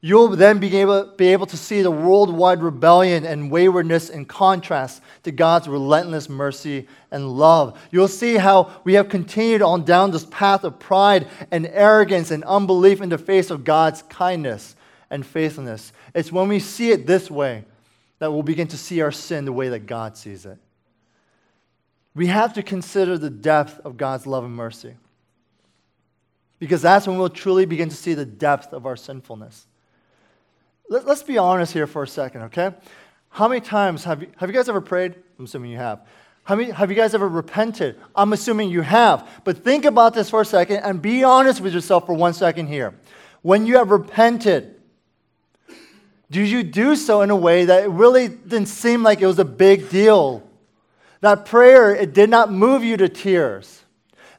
you'll 0.01 0.29
then 0.29 0.59
be 0.59 0.77
able, 0.77 1.05
be 1.17 1.27
able 1.27 1.45
to 1.47 1.57
see 1.57 1.81
the 1.81 1.91
worldwide 1.91 2.61
rebellion 2.61 3.25
and 3.25 3.49
waywardness 3.49 4.09
in 4.09 4.25
contrast 4.25 5.01
to 5.23 5.31
God's 5.31 5.67
relentless 5.67 6.29
mercy 6.29 6.87
and 7.11 7.37
love. 7.37 7.79
You'll 7.91 8.07
see 8.07 8.35
how 8.35 8.71
we 8.83 8.93
have 8.93 9.09
continued 9.09 9.61
on 9.61 9.83
down 9.83 10.11
this 10.11 10.25
path 10.25 10.63
of 10.63 10.79
pride 10.79 11.27
and 11.51 11.65
arrogance 11.67 12.31
and 12.31 12.43
unbelief 12.43 13.01
in 13.01 13.09
the 13.09 13.17
face 13.17 13.49
of 13.49 13.63
God's 13.63 14.03
kindness 14.03 14.75
and 15.09 15.25
faithfulness. 15.25 15.91
It's 16.13 16.31
when 16.31 16.49
we 16.49 16.59
see 16.59 16.91
it 16.91 17.07
this 17.07 17.31
way 17.31 17.65
that 18.19 18.31
we'll 18.31 18.43
begin 18.43 18.67
to 18.67 18.77
see 18.77 19.01
our 19.01 19.11
sin 19.11 19.45
the 19.45 19.53
way 19.53 19.69
that 19.69 19.85
God 19.87 20.17
sees 20.17 20.45
it. 20.45 20.57
We 22.13 22.27
have 22.27 22.53
to 22.53 22.63
consider 22.63 23.17
the 23.17 23.29
depth 23.29 23.79
of 23.83 23.97
God's 23.97 24.25
love 24.25 24.45
and 24.45 24.55
mercy. 24.55 24.95
Because 26.59 26.81
that's 26.81 27.05
when 27.07 27.17
we'll 27.17 27.29
truly 27.29 27.65
begin 27.65 27.89
to 27.89 27.95
see 27.95 28.13
the 28.13 28.25
depth 28.25 28.71
of 28.71 28.85
our 28.85 28.95
sinfulness. 28.95 29.67
Let, 30.89 31.07
us 31.07 31.23
be 31.23 31.37
honest 31.37 31.73
here 31.73 31.87
for 31.87 32.03
a 32.03 32.07
second, 32.07 32.43
okay? 32.43 32.73
How 33.29 33.47
many 33.47 33.61
times 33.61 34.03
have 34.03 34.21
you, 34.21 34.27
have 34.37 34.49
you 34.49 34.55
guys 34.55 34.69
ever 34.69 34.81
prayed? 34.81 35.15
I'm 35.37 35.45
assuming 35.45 35.71
you 35.71 35.77
have. 35.77 36.05
How 36.43 36.55
many, 36.55 36.71
have 36.71 36.91
you 36.91 36.95
guys 36.95 37.15
ever 37.15 37.27
repented? 37.27 37.99
I'm 38.15 38.31
assuming 38.33 38.69
you 38.69 38.81
have. 38.81 39.27
But 39.43 39.63
think 39.63 39.83
about 39.85 40.13
this 40.13 40.29
for 40.29 40.41
a 40.41 40.45
second 40.45 40.77
and 40.77 41.01
be 41.01 41.23
honest 41.23 41.59
with 41.59 41.73
yourself 41.73 42.05
for 42.05 42.13
one 42.13 42.33
second 42.33 42.67
here. 42.67 42.93
When 43.41 43.65
you 43.65 43.77
have 43.77 43.89
repented, 43.89 44.75
did 46.29 46.47
you 46.47 46.63
do 46.63 46.95
so 46.95 47.21
in 47.21 47.29
a 47.29 47.35
way 47.35 47.65
that 47.65 47.83
it 47.83 47.89
really 47.89 48.27
didn't 48.27 48.67
seem 48.67 49.03
like 49.03 49.21
it 49.21 49.27
was 49.27 49.39
a 49.39 49.45
big 49.45 49.89
deal? 49.89 50.47
That 51.21 51.45
prayer, 51.45 51.95
it 51.95 52.13
did 52.13 52.29
not 52.29 52.51
move 52.51 52.83
you 52.83 52.97
to 52.97 53.09
tears. 53.09 53.84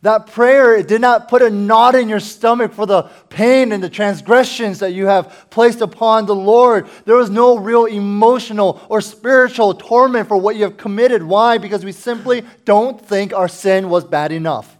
That 0.02 0.26
prayer, 0.28 0.82
did 0.82 1.00
not 1.00 1.28
put 1.28 1.42
a 1.42 1.50
knot 1.50 1.94
in 1.94 2.08
your 2.08 2.20
stomach 2.20 2.72
for 2.74 2.86
the 2.86 3.04
pain 3.28 3.72
and 3.72 3.82
the 3.82 3.88
transgressions 3.88 4.78
that 4.80 4.92
you 4.92 5.06
have 5.06 5.46
placed 5.50 5.80
upon 5.80 6.26
the 6.26 6.34
Lord. 6.34 6.86
There 7.06 7.16
was 7.16 7.30
no 7.30 7.58
real 7.58 7.86
emotional 7.86 8.80
or 8.88 9.00
spiritual 9.00 9.74
torment 9.74 10.28
for 10.28 10.36
what 10.36 10.56
you 10.56 10.64
have 10.64 10.76
committed. 10.76 11.22
Why? 11.22 11.58
Because 11.58 11.84
we 11.84 11.92
simply 11.92 12.44
don't 12.64 13.00
think 13.00 13.32
our 13.32 13.48
sin 13.48 13.88
was 13.88 14.04
bad 14.04 14.32
enough. 14.32 14.76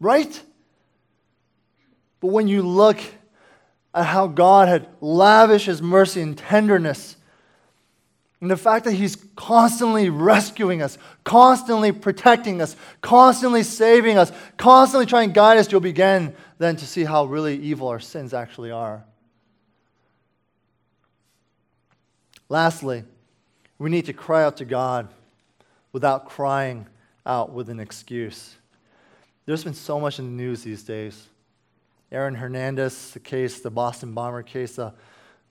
Right? 0.00 0.42
But 2.20 2.28
when 2.28 2.48
you 2.48 2.62
look 2.62 2.98
at 3.94 4.06
how 4.06 4.28
God 4.28 4.68
had 4.68 4.88
lavished 5.00 5.66
his 5.66 5.82
mercy 5.82 6.22
and 6.22 6.38
tenderness 6.38 7.16
and 8.40 8.50
the 8.50 8.56
fact 8.56 8.84
that 8.84 8.92
He's 8.92 9.16
constantly 9.34 10.10
rescuing 10.10 10.80
us, 10.80 10.96
constantly 11.24 11.92
protecting 11.92 12.62
us, 12.62 12.76
constantly 13.00 13.62
saving 13.62 14.16
us, 14.16 14.30
constantly 14.56 15.06
trying 15.06 15.30
to 15.30 15.34
guide 15.34 15.58
us, 15.58 15.70
you'll 15.72 15.80
begin 15.80 16.34
then 16.58 16.76
to 16.76 16.86
see 16.86 17.04
how 17.04 17.24
really 17.24 17.58
evil 17.58 17.88
our 17.88 18.00
sins 18.00 18.32
actually 18.32 18.70
are. 18.70 19.04
Lastly, 22.48 23.04
we 23.78 23.90
need 23.90 24.06
to 24.06 24.12
cry 24.12 24.42
out 24.44 24.56
to 24.58 24.64
God 24.64 25.08
without 25.92 26.28
crying 26.28 26.86
out 27.26 27.52
with 27.52 27.68
an 27.68 27.80
excuse. 27.80 28.54
There's 29.46 29.64
been 29.64 29.74
so 29.74 30.00
much 30.00 30.18
in 30.18 30.24
the 30.24 30.42
news 30.42 30.62
these 30.62 30.82
days. 30.82 31.26
Aaron 32.10 32.34
Hernandez, 32.34 33.12
the 33.12 33.20
case, 33.20 33.60
the 33.60 33.70
Boston 33.70 34.12
bomber 34.12 34.42
case, 34.42 34.76
the 34.76 34.94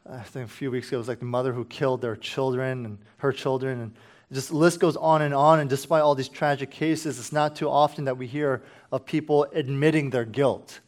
I 0.10 0.22
think 0.22 0.46
a 0.46 0.50
few 0.50 0.72
weeks 0.72 0.88
ago, 0.88 0.98
it 0.98 1.00
was 1.00 1.08
like 1.08 1.20
the 1.20 1.26
mother 1.26 1.54
who 1.54 1.66
killed 1.66 2.02
their 2.02 2.16
children 2.16 2.86
and 2.86 2.98
her 3.18 3.34
children. 3.34 3.82
And 3.82 3.96
just 4.32 4.50
the 4.50 4.56
list 4.56 4.80
goes 4.80 4.96
on 4.96 5.22
and 5.22 5.34
on. 5.34 5.60
And 5.60 5.70
despite 5.70 6.02
all 6.02 6.16
these 6.16 6.30
tragic 6.30 6.72
cases, 6.72 7.20
it's 7.20 7.32
not 7.32 7.56
too 7.56 7.70
often 7.70 8.06
that 8.06 8.18
we 8.18 8.28
hear 8.28 8.62
of 8.92 9.06
people 9.06 9.48
admitting 9.54 10.10
their 10.10 10.26
guilt. 10.26 10.80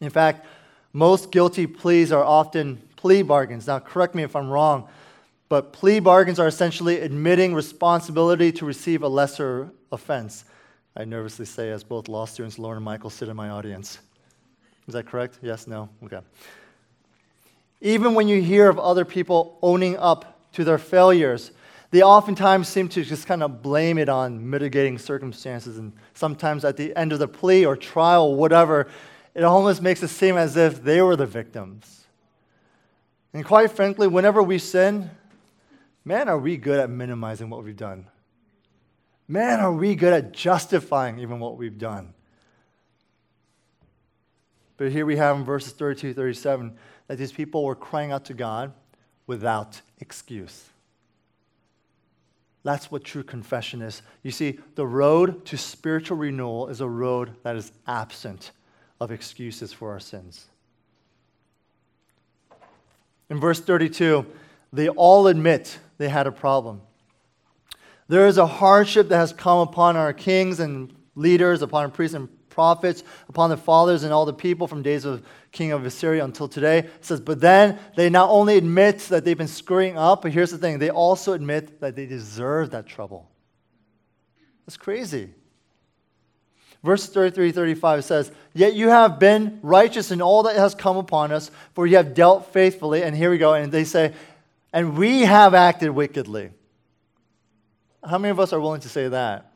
In 0.00 0.10
fact, 0.10 0.46
most 0.92 1.32
guilty 1.32 1.66
pleas 1.66 2.12
are 2.12 2.24
often 2.24 2.82
plea 2.96 3.22
bargains. 3.22 3.66
Now, 3.66 3.78
correct 3.78 4.14
me 4.14 4.22
if 4.22 4.36
I'm 4.36 4.50
wrong, 4.50 4.88
but 5.48 5.72
plea 5.72 6.00
bargains 6.00 6.38
are 6.38 6.46
essentially 6.46 7.00
admitting 7.00 7.54
responsibility 7.54 8.52
to 8.52 8.64
receive 8.64 9.02
a 9.02 9.08
lesser 9.08 9.70
offense. 9.90 10.44
I 10.96 11.04
nervously 11.04 11.46
say, 11.46 11.70
as 11.70 11.82
both 11.82 12.08
law 12.08 12.26
students, 12.26 12.58
Lauren 12.58 12.76
and 12.76 12.84
Michael, 12.84 13.10
sit 13.10 13.28
in 13.28 13.36
my 13.36 13.50
audience. 13.50 13.98
Is 14.86 14.94
that 14.94 15.06
correct? 15.06 15.38
Yes? 15.42 15.66
No? 15.66 15.88
Okay. 16.04 16.20
Even 17.84 18.14
when 18.14 18.28
you 18.28 18.40
hear 18.40 18.70
of 18.70 18.78
other 18.78 19.04
people 19.04 19.58
owning 19.60 19.98
up 19.98 20.40
to 20.52 20.64
their 20.64 20.78
failures, 20.78 21.50
they 21.90 22.02
oftentimes 22.02 22.66
seem 22.66 22.88
to 22.88 23.04
just 23.04 23.26
kind 23.26 23.42
of 23.42 23.60
blame 23.60 23.98
it 23.98 24.08
on 24.08 24.48
mitigating 24.48 24.96
circumstances. 24.96 25.76
And 25.76 25.92
sometimes 26.14 26.64
at 26.64 26.78
the 26.78 26.96
end 26.96 27.12
of 27.12 27.18
the 27.18 27.28
plea 27.28 27.66
or 27.66 27.76
trial, 27.76 28.34
whatever, 28.34 28.88
it 29.34 29.44
almost 29.44 29.82
makes 29.82 30.02
it 30.02 30.08
seem 30.08 30.38
as 30.38 30.56
if 30.56 30.82
they 30.82 31.02
were 31.02 31.14
the 31.14 31.26
victims. 31.26 32.06
And 33.34 33.44
quite 33.44 33.70
frankly, 33.70 34.08
whenever 34.08 34.42
we 34.42 34.58
sin, 34.58 35.10
man, 36.06 36.30
are 36.30 36.38
we 36.38 36.56
good 36.56 36.80
at 36.80 36.88
minimizing 36.88 37.50
what 37.50 37.64
we've 37.64 37.76
done. 37.76 38.06
Man, 39.28 39.60
are 39.60 39.72
we 39.72 39.94
good 39.94 40.14
at 40.14 40.32
justifying 40.32 41.18
even 41.18 41.38
what 41.38 41.58
we've 41.58 41.78
done. 41.78 42.14
But 44.78 44.90
here 44.90 45.04
we 45.04 45.16
have 45.16 45.36
in 45.36 45.44
verses 45.44 45.74
32 45.74 46.14
37 46.14 46.76
that 47.06 47.18
these 47.18 47.32
people 47.32 47.64
were 47.64 47.74
crying 47.74 48.12
out 48.12 48.24
to 48.26 48.34
God 48.34 48.72
without 49.26 49.80
excuse. 49.98 50.68
That's 52.62 52.90
what 52.90 53.04
true 53.04 53.22
confession 53.22 53.82
is. 53.82 54.02
You 54.22 54.30
see, 54.30 54.58
the 54.74 54.86
road 54.86 55.44
to 55.46 55.58
spiritual 55.58 56.16
renewal 56.16 56.68
is 56.68 56.80
a 56.80 56.88
road 56.88 57.36
that 57.42 57.56
is 57.56 57.72
absent 57.86 58.52
of 59.00 59.10
excuses 59.10 59.72
for 59.72 59.92
our 59.92 60.00
sins. 60.00 60.46
In 63.28 63.38
verse 63.38 63.60
32, 63.60 64.24
they 64.72 64.88
all 64.88 65.26
admit 65.26 65.78
they 65.98 66.08
had 66.08 66.26
a 66.26 66.32
problem. 66.32 66.80
There 68.08 68.26
is 68.26 68.38
a 68.38 68.46
hardship 68.46 69.08
that 69.08 69.16
has 69.16 69.32
come 69.32 69.58
upon 69.58 69.96
our 69.96 70.12
kings 70.12 70.60
and 70.60 70.94
leaders, 71.14 71.62
upon 71.62 71.90
priests 71.90 72.14
and 72.14 72.28
prophets, 72.54 73.02
upon 73.28 73.50
the 73.50 73.56
fathers 73.56 74.04
and 74.04 74.12
all 74.12 74.24
the 74.24 74.32
people 74.32 74.66
from 74.68 74.82
days 74.82 75.04
of 75.04 75.22
king 75.52 75.72
of 75.72 75.84
Assyria 75.84 76.24
until 76.24 76.48
today. 76.48 76.78
It 76.78 77.04
says, 77.04 77.20
but 77.20 77.40
then 77.40 77.78
they 77.96 78.08
not 78.08 78.30
only 78.30 78.56
admit 78.56 79.00
that 79.10 79.24
they've 79.24 79.36
been 79.36 79.48
screwing 79.48 79.98
up, 79.98 80.22
but 80.22 80.32
here's 80.32 80.50
the 80.50 80.58
thing 80.58 80.78
they 80.78 80.90
also 80.90 81.32
admit 81.32 81.80
that 81.80 81.96
they 81.96 82.06
deserve 82.06 82.70
that 82.70 82.86
trouble. 82.86 83.28
That's 84.64 84.76
crazy. 84.76 85.30
Verse 86.82 87.08
33 87.08 87.52
35 87.52 88.04
says, 88.04 88.32
Yet 88.52 88.74
you 88.74 88.90
have 88.90 89.18
been 89.18 89.58
righteous 89.62 90.10
in 90.10 90.22
all 90.22 90.44
that 90.44 90.56
has 90.56 90.74
come 90.74 90.96
upon 90.96 91.32
us, 91.32 91.50
for 91.74 91.86
you 91.86 91.96
have 91.96 92.14
dealt 92.14 92.52
faithfully. 92.52 93.02
And 93.02 93.16
here 93.16 93.30
we 93.30 93.38
go. 93.38 93.54
And 93.54 93.72
they 93.72 93.84
say, 93.84 94.12
And 94.72 94.96
we 94.96 95.22
have 95.22 95.54
acted 95.54 95.90
wickedly. 95.90 96.50
How 98.04 98.18
many 98.18 98.30
of 98.30 98.38
us 98.38 98.52
are 98.52 98.60
willing 98.60 98.82
to 98.82 98.88
say 98.88 99.08
that? 99.08 99.50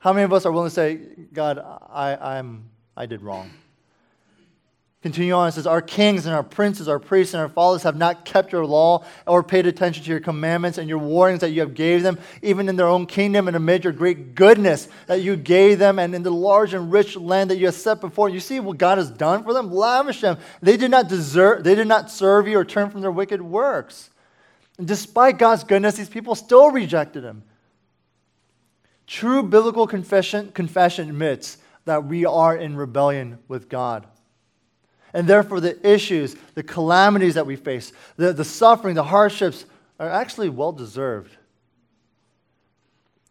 How 0.00 0.14
many 0.14 0.24
of 0.24 0.32
us 0.32 0.46
are 0.46 0.52
willing 0.52 0.70
to 0.70 0.74
say, 0.74 0.98
God, 1.32 1.58
I, 1.58 2.38
I'm, 2.38 2.70
I 2.96 3.04
did 3.06 3.20
wrong? 3.22 3.50
Continue 5.02 5.32
on, 5.32 5.48
it 5.48 5.52
says, 5.52 5.66
Our 5.66 5.80
kings 5.80 6.26
and 6.26 6.34
our 6.34 6.42
princes, 6.42 6.86
our 6.88 6.98
priests 6.98 7.32
and 7.32 7.40
our 7.40 7.48
fathers 7.48 7.84
have 7.84 7.96
not 7.96 8.24
kept 8.24 8.52
your 8.52 8.66
law 8.66 9.04
or 9.26 9.42
paid 9.42 9.66
attention 9.66 10.04
to 10.04 10.10
your 10.10 10.20
commandments 10.20 10.76
and 10.76 10.88
your 10.88 10.98
warnings 10.98 11.40
that 11.40 11.50
you 11.50 11.60
have 11.60 11.74
gave 11.74 12.02
them, 12.02 12.18
even 12.42 12.68
in 12.68 12.76
their 12.76 12.86
own 12.86 13.06
kingdom 13.06 13.46
and 13.46 13.56
amid 13.56 13.84
your 13.84 13.94
great 13.94 14.34
goodness 14.34 14.88
that 15.06 15.22
you 15.22 15.36
gave 15.36 15.78
them 15.78 15.98
and 15.98 16.14
in 16.14 16.22
the 16.22 16.30
large 16.30 16.74
and 16.74 16.92
rich 16.92 17.16
land 17.16 17.50
that 17.50 17.56
you 17.56 17.66
have 17.66 17.74
set 17.74 18.00
before. 18.00 18.28
You 18.28 18.40
see 18.40 18.60
what 18.60 18.76
God 18.76 18.98
has 18.98 19.10
done 19.10 19.42
for 19.42 19.54
them? 19.54 19.70
Lavish 19.70 20.20
them. 20.22 20.36
They 20.60 20.76
did 20.78 20.90
not 20.90 21.08
desert, 21.08 21.64
they 21.64 21.74
did 21.74 21.88
not 21.88 22.10
serve 22.10 22.48
you 22.48 22.58
or 22.58 22.64
turn 22.64 22.90
from 22.90 23.00
their 23.00 23.10
wicked 23.10 23.40
works. 23.40 24.10
And 24.76 24.86
despite 24.86 25.38
God's 25.38 25.64
goodness, 25.64 25.96
these 25.96 26.08
people 26.10 26.34
still 26.34 26.70
rejected 26.70 27.22
him. 27.22 27.42
True 29.10 29.42
biblical 29.42 29.88
confession, 29.88 30.52
confession 30.52 31.08
admits 31.08 31.58
that 31.84 32.04
we 32.04 32.24
are 32.24 32.56
in 32.56 32.76
rebellion 32.76 33.40
with 33.48 33.68
God. 33.68 34.06
And 35.12 35.26
therefore, 35.26 35.58
the 35.58 35.84
issues, 35.84 36.36
the 36.54 36.62
calamities 36.62 37.34
that 37.34 37.44
we 37.44 37.56
face, 37.56 37.92
the, 38.14 38.32
the 38.32 38.44
suffering, 38.44 38.94
the 38.94 39.02
hardships 39.02 39.64
are 39.98 40.08
actually 40.08 40.48
well 40.48 40.70
deserved. 40.70 41.36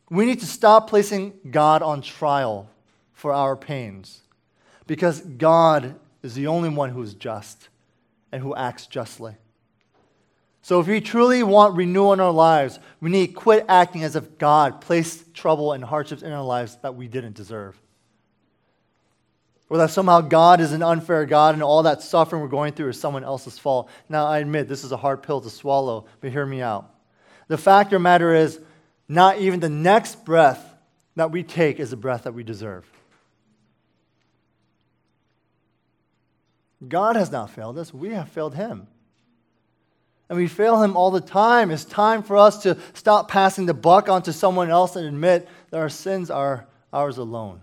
We 0.09 0.25
need 0.25 0.41
to 0.41 0.45
stop 0.45 0.89
placing 0.89 1.39
God 1.49 1.81
on 1.81 2.01
trial 2.01 2.69
for 3.13 3.31
our 3.31 3.55
pains 3.55 4.19
because 4.85 5.21
God 5.21 5.95
is 6.21 6.35
the 6.35 6.47
only 6.47 6.67
one 6.67 6.89
who 6.89 7.01
is 7.01 7.13
just 7.13 7.69
and 8.33 8.43
who 8.43 8.53
acts 8.53 8.85
justly. 8.85 9.37
So, 10.69 10.79
if 10.79 10.86
we 10.86 11.01
truly 11.01 11.41
want 11.41 11.75
renewal 11.75 12.13
in 12.13 12.19
our 12.19 12.32
lives, 12.32 12.77
we 13.01 13.10
need 13.10 13.25
to 13.25 13.34
quit 13.34 13.65
acting 13.67 14.03
as 14.03 14.15
if 14.15 14.38
God 14.38 14.82
placed 14.82 15.34
trouble 15.34 15.73
and 15.73 15.84
hardships 15.84 16.21
in 16.21 16.32
our 16.32 16.43
lives 16.43 16.77
that 16.84 16.93
we 16.93 17.08
didn't 17.08 17.34
deserve. 17.34 17.75
Or 19.67 19.79
that 19.79 19.89
somehow 19.89 20.21
God 20.21 20.62
is 20.62 20.71
an 20.71 20.84
unfair 20.84 21.25
God 21.25 21.55
and 21.55 21.63
all 21.63 21.82
that 21.82 22.03
suffering 22.03 22.43
we're 22.43 22.49
going 22.49 22.73
through 22.73 22.89
is 22.89 22.99
someone 22.99 23.23
else's 23.23 23.58
fault. 23.58 23.89
Now, 24.10 24.27
I 24.27 24.38
admit 24.38 24.67
this 24.67 24.84
is 24.84 24.91
a 24.91 24.97
hard 24.97 25.23
pill 25.23 25.41
to 25.41 25.49
swallow, 25.49 26.05
but 26.21 26.29
hear 26.29 26.45
me 26.45 26.62
out. 26.62 26.93
The 27.47 27.58
fact 27.58 27.88
of 27.88 27.93
the 27.93 27.99
matter 28.01 28.36
is, 28.36 28.60
not 29.08 29.39
even 29.39 29.62
the 29.62 29.69
next 29.69 30.23
breath 30.23 30.75
that 31.15 31.32
we 31.32 31.41
take 31.41 31.79
is 31.79 31.93
a 31.93 31.97
breath 31.97 32.25
that 32.25 32.36
we 32.36 32.43
deserve. 32.43 32.86
God 36.88 37.15
has 37.15 37.32
not 37.32 37.49
failed 37.49 37.79
us, 37.79 37.91
we 37.91 38.10
have 38.10 38.29
failed 38.29 38.53
Him. 38.53 38.86
And 40.29 40.37
we 40.37 40.47
fail 40.47 40.81
Him 40.81 40.95
all 40.95 41.11
the 41.11 41.21
time. 41.21 41.71
It's 41.71 41.83
time 41.83 42.21
for 42.21 42.37
us 42.37 42.61
to 42.63 42.77
stop 42.93 43.29
passing 43.29 43.65
the 43.65 43.73
buck 43.73 44.07
on 44.07 44.21
to 44.23 44.33
someone 44.33 44.69
else 44.69 44.95
and 44.95 45.05
admit 45.05 45.49
that 45.71 45.77
our 45.79 45.89
sins 45.89 46.29
are 46.29 46.67
ours 46.93 47.17
alone. 47.17 47.61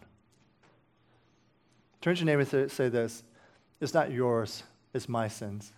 Turn 2.01 2.15
to 2.15 2.25
your 2.25 2.27
neighbor 2.27 2.57
and 2.57 2.71
say 2.71 2.89
this 2.89 3.23
It's 3.81 3.95
not 3.95 4.11
yours, 4.11 4.65
it's 4.93 5.09
my 5.09 5.29
sins. 5.29 5.73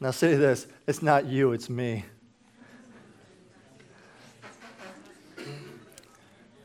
Now 0.00 0.12
say 0.12 0.36
this 0.36 0.66
it's 0.86 1.02
not 1.02 1.26
you, 1.26 1.52
it's 1.52 1.68
me. 1.68 2.04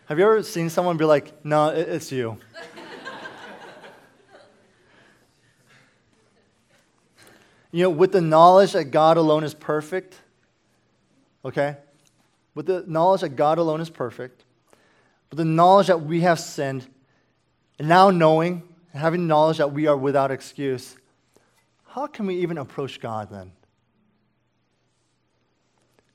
Have 0.06 0.20
you 0.20 0.26
ever 0.26 0.44
seen 0.44 0.70
someone 0.70 0.98
be 0.98 1.06
like, 1.06 1.44
no, 1.46 1.70
it's 1.70 2.12
you? 2.12 2.38
You 7.74 7.82
know, 7.82 7.90
with 7.90 8.12
the 8.12 8.22
knowledge 8.22 8.74
that 8.74 8.86
God 8.86 9.18
alone 9.18 9.44
is 9.44 9.56
perfect, 9.56 10.16
okay? 11.44 11.78
With 12.54 12.68
the 12.68 12.86
knowledge 12.88 13.22
that 13.22 13.30
God 13.30 13.58
alone 13.58 13.82
is 13.82 13.90
perfect, 13.90 14.44
with 15.32 15.38
the 15.38 15.46
knowledge 15.46 15.88
that 15.88 16.04
we 16.04 16.22
have 16.22 16.40
sinned, 16.40 16.88
and 17.80 17.90
now 17.90 18.12
knowing, 18.12 18.62
having 18.94 19.26
knowledge 19.26 19.58
that 19.58 19.74
we 19.74 19.88
are 19.88 19.98
without 19.98 20.30
excuse, 20.30 20.96
how 21.88 22.06
can 22.06 22.28
we 22.28 22.36
even 22.36 22.60
approach 22.60 23.02
God 23.02 23.32
then? 23.32 23.52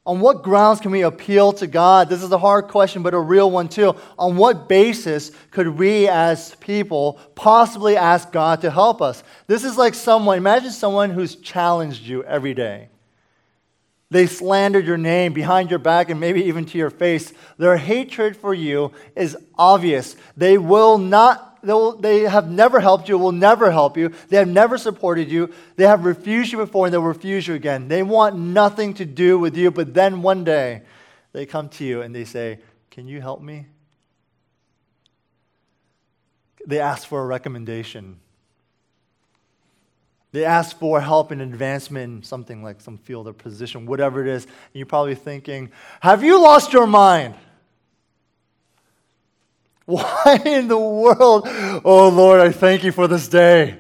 On 0.09 0.21
what 0.21 0.43
grounds 0.43 0.81
can 0.81 0.91
we 0.91 1.03
appeal 1.03 1.53
to 1.53 1.67
God? 1.67 2.09
This 2.09 2.23
is 2.23 2.33
a 2.33 2.39
hard 2.39 2.69
question, 2.69 3.03
but 3.03 3.13
a 3.13 3.21
real 3.21 3.51
one 3.51 3.69
too. 3.69 3.95
On 4.19 4.39
what 4.39 4.67
basis 4.67 5.31
could 5.51 5.69
we 5.69 6.09
as 6.09 6.55
people 6.55 7.21
possibly 7.35 7.95
ask 7.95 8.33
God 8.33 8.63
to 8.63 8.71
help 8.71 9.03
us? 9.03 9.23
This 9.49 9.65
is 9.65 9.77
like 9.77 9.93
someone, 9.93 10.39
imagine 10.39 10.71
someone 10.71 11.11
who's 11.11 11.37
challenged 11.37 12.05
you 12.05 12.25
every 12.25 12.55
day. 12.55 12.89
They 14.11 14.27
slandered 14.27 14.87
your 14.87 14.97
name 14.97 15.35
behind 15.35 15.69
your 15.69 15.79
back 15.79 16.09
and 16.09 16.19
maybe 16.19 16.45
even 16.45 16.65
to 16.65 16.79
your 16.79 16.89
face. 16.89 17.35
Their 17.59 17.77
hatred 17.77 18.35
for 18.35 18.55
you 18.55 18.93
is 19.15 19.37
obvious. 19.59 20.17
They 20.39 20.57
will 20.57 20.97
not 20.97 21.48
they, 21.63 22.21
have 22.21 22.51
never 22.51 22.81
helped 22.81 23.09
you, 23.09 23.19
will 23.19 23.33
never 23.33 23.71
help 23.71 23.97
you. 23.97 24.13
They 24.29 24.37
have 24.37 24.49
never 24.49 24.79
supported 24.79 25.31
you. 25.31 25.53
They 25.77 25.85
have 25.85 26.05
refused 26.05 26.53
you 26.53 26.59
before 26.59 26.87
and 26.87 26.93
they'll 26.93 27.03
refuse 27.03 27.47
you 27.47 27.55
again. 27.55 27.89
They 27.89 28.03
want 28.03 28.37
nothing 28.37 28.95
to 28.95 29.05
do 29.05 29.39
with 29.39 29.57
you, 29.57 29.71
but 29.71 29.95
then 29.95 30.23
one 30.23 30.45
day 30.45 30.83
they 31.33 31.47
come 31.47 31.69
to 31.71 31.85
you 31.85 32.03
and 32.03 32.15
they 32.15 32.25
say, 32.25 32.61
Can 32.91 33.09
you 33.09 33.21
help 33.21 33.43
me? 33.43 33.67
They 36.67 36.81
ask 36.81 37.07
for 37.07 37.23
a 37.23 37.27
recommendation. 37.27 38.21
They 40.33 40.45
ask 40.45 40.79
for 40.79 41.01
help 41.01 41.31
and 41.31 41.41
advancement 41.41 42.13
in 42.13 42.23
something 42.23 42.63
like 42.63 42.81
some 42.83 42.99
field 42.99 43.27
or 43.27 43.33
position, 43.33 43.87
whatever 43.87 44.21
it 44.21 44.29
is. 44.29 44.45
And 44.45 44.55
you're 44.75 44.87
probably 44.87 45.15
thinking, 45.15 45.71
Have 46.01 46.23
you 46.23 46.41
lost 46.41 46.73
your 46.73 46.87
mind? 46.87 47.35
Why 49.89 50.43
in 50.45 50.69
the 50.69 50.79
world? 50.79 51.49
Oh 51.83 52.11
Lord, 52.11 52.41
I 52.41 52.53
thank 52.53 52.85
you 52.85 52.93
for 52.93 53.09
this 53.09 53.27
day. 53.27 53.79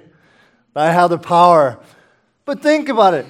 I 0.74 0.90
have 0.90 1.10
the 1.10 1.18
power. 1.18 1.78
But 2.46 2.62
think 2.62 2.88
about 2.88 3.12
it. 3.12 3.26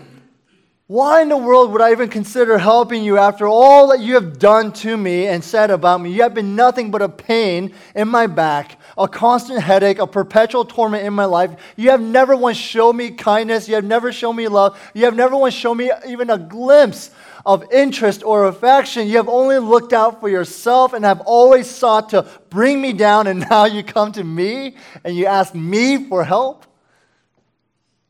Why 0.87 1.23
in 1.23 1.29
the 1.29 1.37
world 1.37 1.73
would 1.73 1.83
I 1.83 1.91
even 1.91 2.09
consider 2.09 2.57
helping 2.57 3.03
you 3.03 3.19
after 3.19 3.49
all 3.49 3.89
that 3.89 3.99
you 3.99 4.15
have 4.15 4.39
done 4.39 4.73
to 4.75 4.97
me 4.97 5.27
and 5.27 5.43
said 5.43 5.73
about 5.73 6.01
me? 6.01 6.13
You 6.13 6.23
have 6.23 6.35
been 6.35 6.55
nothing 6.55 6.93
but 6.93 7.03
a 7.03 7.09
pain 7.09 7.75
in 7.97 8.07
my 8.07 8.29
back, 8.29 8.81
a 8.97 9.09
constant 9.09 9.61
headache, 9.61 9.99
a 9.99 10.07
perpetual 10.07 10.65
torment 10.65 11.05
in 11.05 11.13
my 11.15 11.25
life. 11.25 11.51
You 11.75 11.91
have 11.91 12.01
never 12.01 12.37
once 12.37 12.59
shown 12.59 12.97
me 12.97 13.11
kindness. 13.11 13.69
You 13.69 13.75
have 13.75 13.85
never 13.85 14.13
shown 14.13 14.37
me 14.37 14.47
love. 14.47 14.81
You 14.95 15.05
have 15.07 15.17
never 15.17 15.37
once 15.37 15.53
shown 15.53 15.79
me 15.79 15.91
even 16.07 16.31
a 16.31 16.39
glimpse 16.39 17.11
of 17.45 17.65
interest 17.73 18.23
or 18.23 18.47
affection. 18.47 19.09
You 19.09 19.17
have 19.17 19.29
only 19.29 19.59
looked 19.59 19.93
out 19.93 20.21
for 20.21 20.29
yourself 20.29 20.93
and 20.93 21.05
have 21.05 21.21
always 21.21 21.69
sought 21.69 22.11
to 22.11 22.27
bring 22.51 22.81
me 22.81 22.93
down, 22.93 23.27
and 23.27 23.41
now 23.51 23.65
you 23.65 23.83
come 23.83 24.13
to 24.13 24.25
me 24.25 24.77
and 25.05 25.17
you 25.17 25.27
ask 25.27 25.55
me 25.55 26.09
for 26.09 26.25
help? 26.25 26.67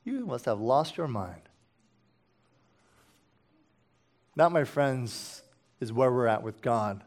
You 0.05 0.25
must 0.25 0.47
have 0.47 0.61
lost 0.61 0.97
your 0.97 1.09
mind. 1.09 1.43
That, 4.37 4.53
my 4.53 4.65
friends, 4.65 5.43
is 5.81 5.93
where 5.93 6.13
we're 6.13 6.29
at 6.29 6.43
with 6.43 6.63
God. 6.63 7.03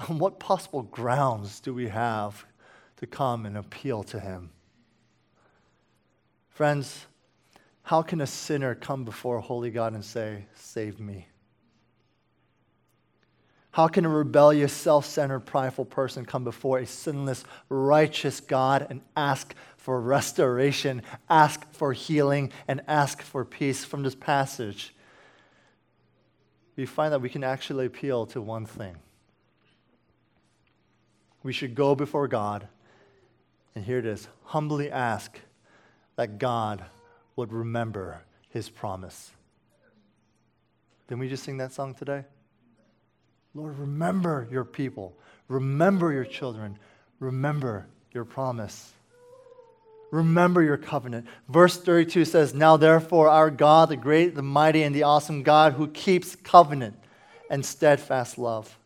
On 0.08 0.18
what 0.18 0.40
possible 0.40 0.82
grounds 0.82 1.60
do 1.60 1.74
we 1.74 1.88
have 1.88 2.44
to 2.96 3.06
come 3.06 3.46
and 3.46 3.56
appeal 3.56 4.02
to 4.04 4.18
Him? 4.18 4.50
Friends, 6.48 7.06
how 7.90 8.02
can 8.02 8.20
a 8.20 8.26
sinner 8.26 8.76
come 8.76 9.04
before 9.04 9.38
a 9.38 9.40
holy 9.40 9.68
God 9.68 9.94
and 9.94 10.04
say, 10.04 10.44
Save 10.54 11.00
me? 11.00 11.26
How 13.72 13.88
can 13.88 14.04
a 14.04 14.08
rebellious, 14.08 14.72
self 14.72 15.04
centered, 15.06 15.40
prideful 15.40 15.86
person 15.86 16.24
come 16.24 16.44
before 16.44 16.78
a 16.78 16.86
sinless, 16.86 17.42
righteous 17.68 18.38
God 18.38 18.86
and 18.88 19.00
ask 19.16 19.56
for 19.76 20.00
restoration, 20.00 21.02
ask 21.28 21.68
for 21.72 21.92
healing, 21.92 22.52
and 22.68 22.80
ask 22.86 23.22
for 23.22 23.44
peace? 23.44 23.84
From 23.84 24.04
this 24.04 24.14
passage, 24.14 24.94
we 26.76 26.86
find 26.86 27.12
that 27.12 27.22
we 27.22 27.28
can 27.28 27.42
actually 27.42 27.86
appeal 27.86 28.24
to 28.26 28.40
one 28.40 28.66
thing. 28.66 28.94
We 31.42 31.52
should 31.52 31.74
go 31.74 31.96
before 31.96 32.28
God, 32.28 32.68
and 33.74 33.84
here 33.84 33.98
it 33.98 34.06
is 34.06 34.28
humbly 34.44 34.92
ask 34.92 35.40
that 36.14 36.38
God 36.38 36.84
would 37.40 37.52
remember 37.52 38.22
his 38.50 38.68
promise. 38.68 39.30
Didn't 41.08 41.20
we 41.20 41.28
just 41.28 41.42
sing 41.42 41.56
that 41.56 41.72
song 41.72 41.94
today? 41.94 42.24
Lord, 43.54 43.78
remember 43.78 44.46
your 44.50 44.64
people. 44.64 45.16
Remember 45.48 46.12
your 46.12 46.26
children. 46.26 46.78
Remember 47.18 47.86
your 48.12 48.26
promise. 48.26 48.92
Remember 50.10 50.62
your 50.62 50.76
covenant. 50.76 51.26
Verse 51.48 51.78
32 51.78 52.26
says, 52.26 52.52
Now 52.52 52.76
therefore, 52.76 53.28
our 53.28 53.50
God, 53.50 53.88
the 53.88 53.96
great, 53.96 54.34
the 54.34 54.42
mighty, 54.42 54.82
and 54.82 54.94
the 54.94 55.04
awesome 55.04 55.42
God 55.42 55.72
who 55.72 55.88
keeps 55.88 56.36
covenant 56.36 56.96
and 57.48 57.64
steadfast 57.64 58.36
love. 58.36 58.78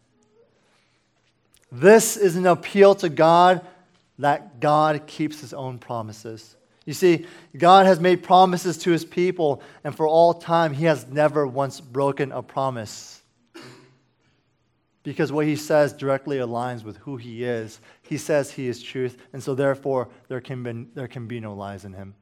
This 1.73 2.17
is 2.17 2.37
an 2.37 2.47
appeal 2.47 2.95
to 2.97 3.09
God 3.09 3.67
that 4.21 4.61
God 4.61 5.09
keeps 5.09 5.41
his 5.41 5.53
own 5.53 5.79
promises. 5.79 6.55
You 6.85 6.93
see, 6.93 7.27
God 7.57 7.87
has 7.87 7.99
made 7.99 8.23
promises 8.23 8.77
to 8.79 8.91
his 8.91 9.05
people, 9.05 9.63
and 9.85 9.95
for 9.95 10.07
all 10.07 10.35
time, 10.35 10.75
he 10.75 10.85
has 10.85 11.07
never 11.07 11.47
once 11.47 11.81
broken 11.81 12.31
a 12.33 12.43
promise 12.43 13.23
because 15.05 15.31
what 15.31 15.47
he 15.47 15.55
says 15.55 15.93
directly 15.93 16.39
aligns 16.39 16.83
with 16.83 16.97
who 16.97 17.17
he 17.17 17.45
is. 17.45 17.81
He 18.03 18.17
says 18.17 18.51
he 18.51 18.67
is 18.67 18.83
truth, 18.83 19.19
and 19.33 19.41
so 19.41 19.55
therefore 19.55 20.09
there 20.29 20.41
can 20.41 20.63
be, 20.63 20.87
there 20.95 21.07
can 21.07 21.29
be 21.29 21.39
no 21.39 21.55
lies 21.55 21.85
in 21.85 21.93
him. 21.93 22.15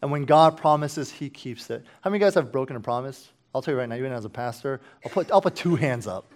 And 0.00 0.10
when 0.10 0.24
God 0.24 0.56
promises, 0.56 1.10
he 1.10 1.28
keeps 1.28 1.70
it. 1.70 1.84
How 2.00 2.10
many 2.10 2.16
of 2.16 2.20
you 2.22 2.26
guys 2.26 2.34
have 2.34 2.50
broken 2.50 2.76
a 2.76 2.80
promise? 2.80 3.28
I'll 3.54 3.62
tell 3.62 3.74
you 3.74 3.78
right 3.78 3.88
now, 3.88 3.96
even 3.96 4.12
as 4.12 4.24
a 4.24 4.30
pastor, 4.30 4.80
I'll 5.04 5.10
put, 5.10 5.30
I'll 5.30 5.42
put 5.42 5.54
two 5.54 5.76
hands 5.76 6.06
up. 6.06 6.32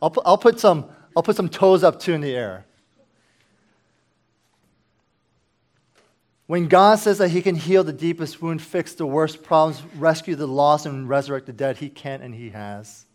I'll 0.00 0.10
put, 0.10 0.22
I'll, 0.26 0.38
put 0.38 0.58
some, 0.58 0.86
I'll 1.14 1.22
put 1.22 1.36
some 1.36 1.48
toes 1.48 1.84
up 1.84 2.00
too 2.00 2.14
in 2.14 2.20
the 2.20 2.34
air. 2.34 2.64
When 6.52 6.68
God 6.68 6.98
says 6.98 7.16
that 7.16 7.30
He 7.30 7.40
can 7.40 7.56
heal 7.56 7.82
the 7.82 7.94
deepest 7.94 8.42
wound, 8.42 8.60
fix 8.60 8.92
the 8.92 9.06
worst 9.06 9.42
problems, 9.42 9.82
rescue 9.96 10.36
the 10.36 10.46
lost, 10.46 10.84
and 10.84 11.08
resurrect 11.08 11.46
the 11.46 11.52
dead, 11.54 11.78
He 11.78 11.88
can 11.88 12.20
and 12.20 12.34
He 12.34 12.50
has. 12.50 13.06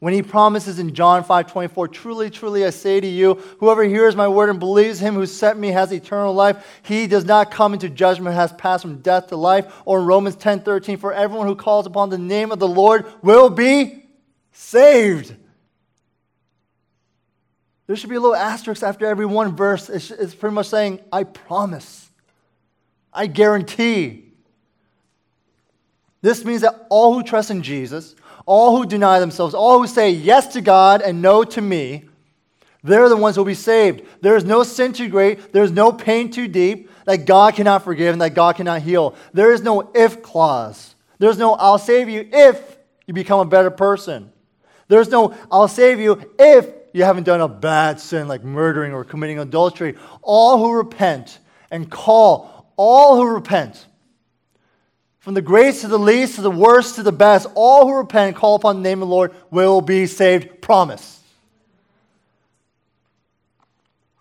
When 0.00 0.12
he 0.12 0.20
promises 0.20 0.78
in 0.78 0.92
John 0.94 1.24
5 1.24 1.50
24, 1.50 1.88
truly, 1.88 2.28
truly, 2.28 2.66
I 2.66 2.70
say 2.70 3.00
to 3.00 3.06
you, 3.06 3.36
whoever 3.58 3.84
hears 3.84 4.14
my 4.14 4.28
word 4.28 4.50
and 4.50 4.60
believes 4.60 4.98
him 4.98 5.14
who 5.14 5.24
sent 5.24 5.58
me 5.58 5.68
has 5.68 5.92
eternal 5.92 6.34
life. 6.34 6.80
He 6.82 7.06
does 7.06 7.24
not 7.24 7.50
come 7.50 7.72
into 7.72 7.88
judgment, 7.88 8.36
has 8.36 8.52
passed 8.52 8.82
from 8.82 8.98
death 8.98 9.28
to 9.28 9.36
life. 9.36 9.72
Or 9.86 10.00
in 10.00 10.04
Romans 10.04 10.36
10 10.36 10.60
13, 10.60 10.98
for 10.98 11.14
everyone 11.14 11.46
who 11.46 11.56
calls 11.56 11.86
upon 11.86 12.10
the 12.10 12.18
name 12.18 12.52
of 12.52 12.58
the 12.58 12.68
Lord 12.68 13.06
will 13.22 13.48
be 13.48 14.04
saved. 14.52 15.34
There 17.86 17.96
should 17.96 18.10
be 18.10 18.16
a 18.16 18.20
little 18.20 18.36
asterisk 18.36 18.82
after 18.82 19.06
every 19.06 19.24
one 19.24 19.56
verse. 19.56 19.88
It's, 19.88 20.10
it's 20.10 20.34
pretty 20.34 20.54
much 20.54 20.68
saying, 20.68 21.00
I 21.10 21.24
promise, 21.24 22.09
I 23.12 23.26
guarantee. 23.26 24.24
This 26.22 26.44
means 26.44 26.62
that 26.62 26.86
all 26.90 27.14
who 27.14 27.22
trust 27.22 27.50
in 27.50 27.62
Jesus, 27.62 28.14
all 28.46 28.76
who 28.76 28.86
deny 28.86 29.20
themselves, 29.20 29.54
all 29.54 29.80
who 29.80 29.86
say 29.86 30.10
yes 30.10 30.48
to 30.48 30.60
God 30.60 31.02
and 31.02 31.22
no 31.22 31.44
to 31.44 31.60
me, 31.60 32.04
they're 32.82 33.08
the 33.08 33.16
ones 33.16 33.36
who 33.36 33.40
will 33.42 33.46
be 33.46 33.54
saved. 33.54 34.02
There 34.22 34.36
is 34.36 34.44
no 34.44 34.62
sin 34.62 34.92
too 34.92 35.08
great, 35.08 35.52
there 35.52 35.64
is 35.64 35.72
no 35.72 35.92
pain 35.92 36.30
too 36.30 36.48
deep 36.48 36.90
that 37.04 37.26
God 37.26 37.54
cannot 37.54 37.84
forgive 37.84 38.12
and 38.12 38.22
that 38.22 38.34
God 38.34 38.56
cannot 38.56 38.82
heal. 38.82 39.14
There 39.32 39.52
is 39.52 39.62
no 39.62 39.90
if 39.94 40.22
clause. 40.22 40.94
There's 41.18 41.38
no 41.38 41.54
I'll 41.54 41.78
save 41.78 42.08
you 42.08 42.28
if 42.32 42.78
you 43.06 43.14
become 43.14 43.40
a 43.40 43.44
better 43.44 43.70
person. 43.70 44.32
There's 44.88 45.08
no 45.08 45.34
I'll 45.50 45.68
save 45.68 46.00
you 46.00 46.20
if 46.38 46.68
you 46.92 47.04
haven't 47.04 47.24
done 47.24 47.40
a 47.40 47.48
bad 47.48 48.00
sin 48.00 48.28
like 48.28 48.42
murdering 48.42 48.92
or 48.92 49.04
committing 49.04 49.38
adultery. 49.38 49.96
All 50.22 50.58
who 50.58 50.72
repent 50.72 51.38
and 51.70 51.90
call, 51.90 52.59
all 52.82 53.16
who 53.16 53.26
repent 53.26 53.84
from 55.18 55.34
the 55.34 55.42
greatest 55.42 55.82
to 55.82 55.88
the 55.88 55.98
least, 55.98 56.36
to 56.36 56.40
the 56.40 56.50
worst 56.50 56.94
to 56.94 57.02
the 57.02 57.12
best, 57.12 57.46
all 57.54 57.86
who 57.86 57.94
repent 57.94 58.28
and 58.28 58.36
call 58.36 58.54
upon 58.54 58.76
the 58.76 58.82
name 58.82 59.02
of 59.02 59.08
the 59.08 59.14
Lord 59.14 59.34
will 59.50 59.82
be 59.82 60.06
saved. 60.06 60.62
Promise. 60.62 61.20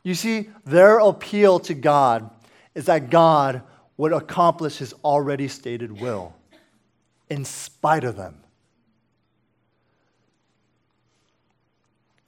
You 0.03 0.13
see, 0.13 0.49
their 0.65 0.99
appeal 0.99 1.59
to 1.61 1.73
God 1.73 2.29
is 2.75 2.87
that 2.87 3.09
God 3.09 3.61
would 3.95 4.11
accomplish 4.11 4.79
his 4.79 4.91
already 5.05 5.47
stated 5.47 6.01
will 6.01 6.33
in 7.29 7.45
spite 7.45 8.03
of 8.03 8.17
them. 8.17 8.41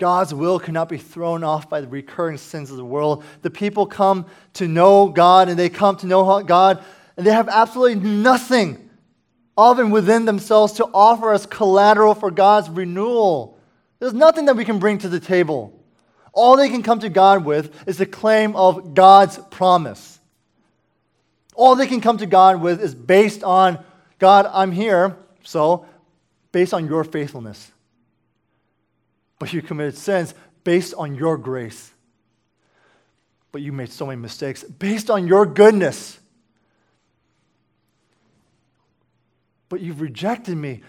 God's 0.02 0.34
will 0.34 0.58
cannot 0.58 0.90
be 0.90 0.98
thrown 0.98 1.44
off 1.44 1.70
by 1.70 1.80
the 1.80 1.88
recurring 1.88 2.38
sins 2.38 2.72
of 2.72 2.78
the 2.78 2.84
world. 2.84 3.24
The 3.44 3.52
people 3.52 3.86
come 3.86 4.26
to 4.54 4.68
know 4.68 5.10
God 5.10 5.48
and 5.48 5.60
they 5.60 5.70
come 5.70 5.96
to 5.98 6.08
know 6.08 6.42
God 6.42 6.84
and 7.16 7.26
they 7.26 7.32
have 7.32 7.48
absolutely 7.48 8.04
nothing 8.10 8.90
of 9.56 9.78
and 9.78 9.94
within 9.94 10.26
themselves 10.26 10.74
to 10.74 10.86
offer 10.92 11.32
as 11.32 11.46
collateral 11.46 12.16
for 12.16 12.32
God's 12.32 12.68
renewal. 12.68 13.60
There's 14.00 14.16
nothing 14.16 14.46
that 14.46 14.56
we 14.58 14.66
can 14.66 14.80
bring 14.80 14.98
to 14.98 15.08
the 15.08 15.20
table. 15.20 15.80
All 16.34 16.58
they 16.58 16.70
can 16.70 16.82
come 16.82 16.98
to 17.02 17.10
God 17.10 17.46
with 17.46 17.88
is 17.88 18.00
the 18.00 18.08
claim 18.08 18.56
of 18.56 18.96
God's 18.96 19.38
promise. 19.52 20.20
All 21.54 21.76
they 21.76 21.86
can 21.86 22.02
come 22.02 22.18
to 22.18 22.26
God 22.26 22.60
with 22.60 22.82
is 22.82 22.96
based 22.96 23.44
on 23.44 23.78
God, 24.18 24.50
I'm 24.52 24.72
here, 24.72 25.16
so 25.44 25.86
based 26.52 26.74
on 26.74 26.88
your 26.88 27.04
faithfulness. 27.04 27.71
But 29.42 29.52
you 29.52 29.62
committed 29.62 29.98
sins 29.98 30.34
based 30.64 30.94
on 30.94 31.16
your 31.16 31.38
grace. 31.38 31.92
But 33.52 33.62
you 33.62 33.74
made 33.74 33.92
so 33.92 34.06
many 34.06 34.22
mistakes 34.22 34.64
based 34.64 35.10
on 35.10 35.28
your 35.28 35.46
goodness. 35.46 36.22
but 39.72 39.80
you've 39.80 40.02
rejected 40.02 40.58
me. 40.58 40.82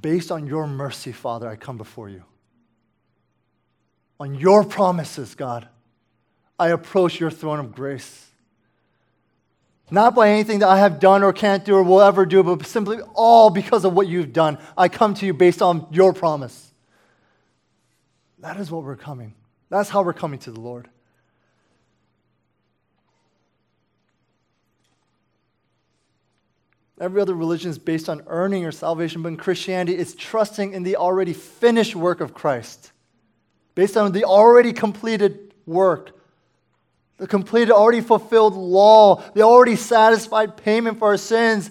Based 0.00 0.32
on 0.32 0.46
your 0.46 0.66
mercy, 0.66 1.12
Father, 1.12 1.46
I 1.46 1.56
come 1.56 1.76
before 1.76 2.08
you. 2.08 2.24
On 4.18 4.34
your 4.34 4.64
promises, 4.64 5.34
God, 5.34 5.68
I 6.58 6.68
approach 6.68 7.20
your 7.20 7.30
throne 7.30 7.60
of 7.60 7.74
grace. 7.74 8.30
Not 9.90 10.14
by 10.14 10.30
anything 10.30 10.60
that 10.60 10.70
I 10.70 10.78
have 10.78 10.98
done 10.98 11.22
or 11.22 11.34
can't 11.34 11.62
do 11.62 11.74
or 11.74 11.82
will 11.82 12.00
ever 12.00 12.24
do, 12.24 12.42
but 12.42 12.64
simply 12.64 13.00
all 13.12 13.50
because 13.50 13.84
of 13.84 13.92
what 13.92 14.08
you've 14.08 14.32
done. 14.32 14.56
I 14.78 14.88
come 14.88 15.12
to 15.12 15.26
you 15.26 15.34
based 15.34 15.60
on 15.60 15.86
your 15.90 16.14
promise. 16.14 16.72
That 18.44 18.58
is 18.58 18.70
what 18.70 18.84
we're 18.84 18.94
coming. 18.94 19.32
That's 19.70 19.88
how 19.88 20.02
we're 20.02 20.12
coming 20.12 20.38
to 20.40 20.50
the 20.50 20.60
Lord. 20.60 20.90
Every 27.00 27.22
other 27.22 27.32
religion 27.32 27.70
is 27.70 27.78
based 27.78 28.10
on 28.10 28.22
earning 28.26 28.60
your 28.60 28.70
salvation, 28.70 29.22
but 29.22 29.28
in 29.28 29.38
Christianity, 29.38 29.96
it's 29.96 30.14
trusting 30.14 30.74
in 30.74 30.82
the 30.82 30.96
already 30.96 31.32
finished 31.32 31.96
work 31.96 32.20
of 32.20 32.34
Christ, 32.34 32.92
based 33.74 33.96
on 33.96 34.12
the 34.12 34.24
already 34.24 34.74
completed 34.74 35.54
work, 35.64 36.10
the 37.16 37.26
completed, 37.26 37.70
already 37.70 38.02
fulfilled 38.02 38.56
law, 38.56 39.22
the 39.32 39.40
already 39.40 39.76
satisfied 39.76 40.58
payment 40.58 40.98
for 40.98 41.08
our 41.08 41.16
sins. 41.16 41.70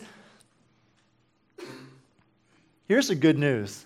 Here's 2.88 3.10
the 3.10 3.16
good 3.16 3.38
news 3.38 3.86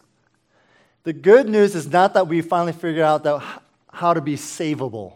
the 1.08 1.14
good 1.14 1.48
news 1.48 1.74
is 1.74 1.88
not 1.88 2.16
that 2.16 2.28
we 2.28 2.42
finally 2.42 2.74
figured 2.74 3.00
out 3.00 3.24
that 3.24 3.42
how 3.94 4.14
to 4.14 4.20
be 4.20 4.36
savable, 4.36 5.14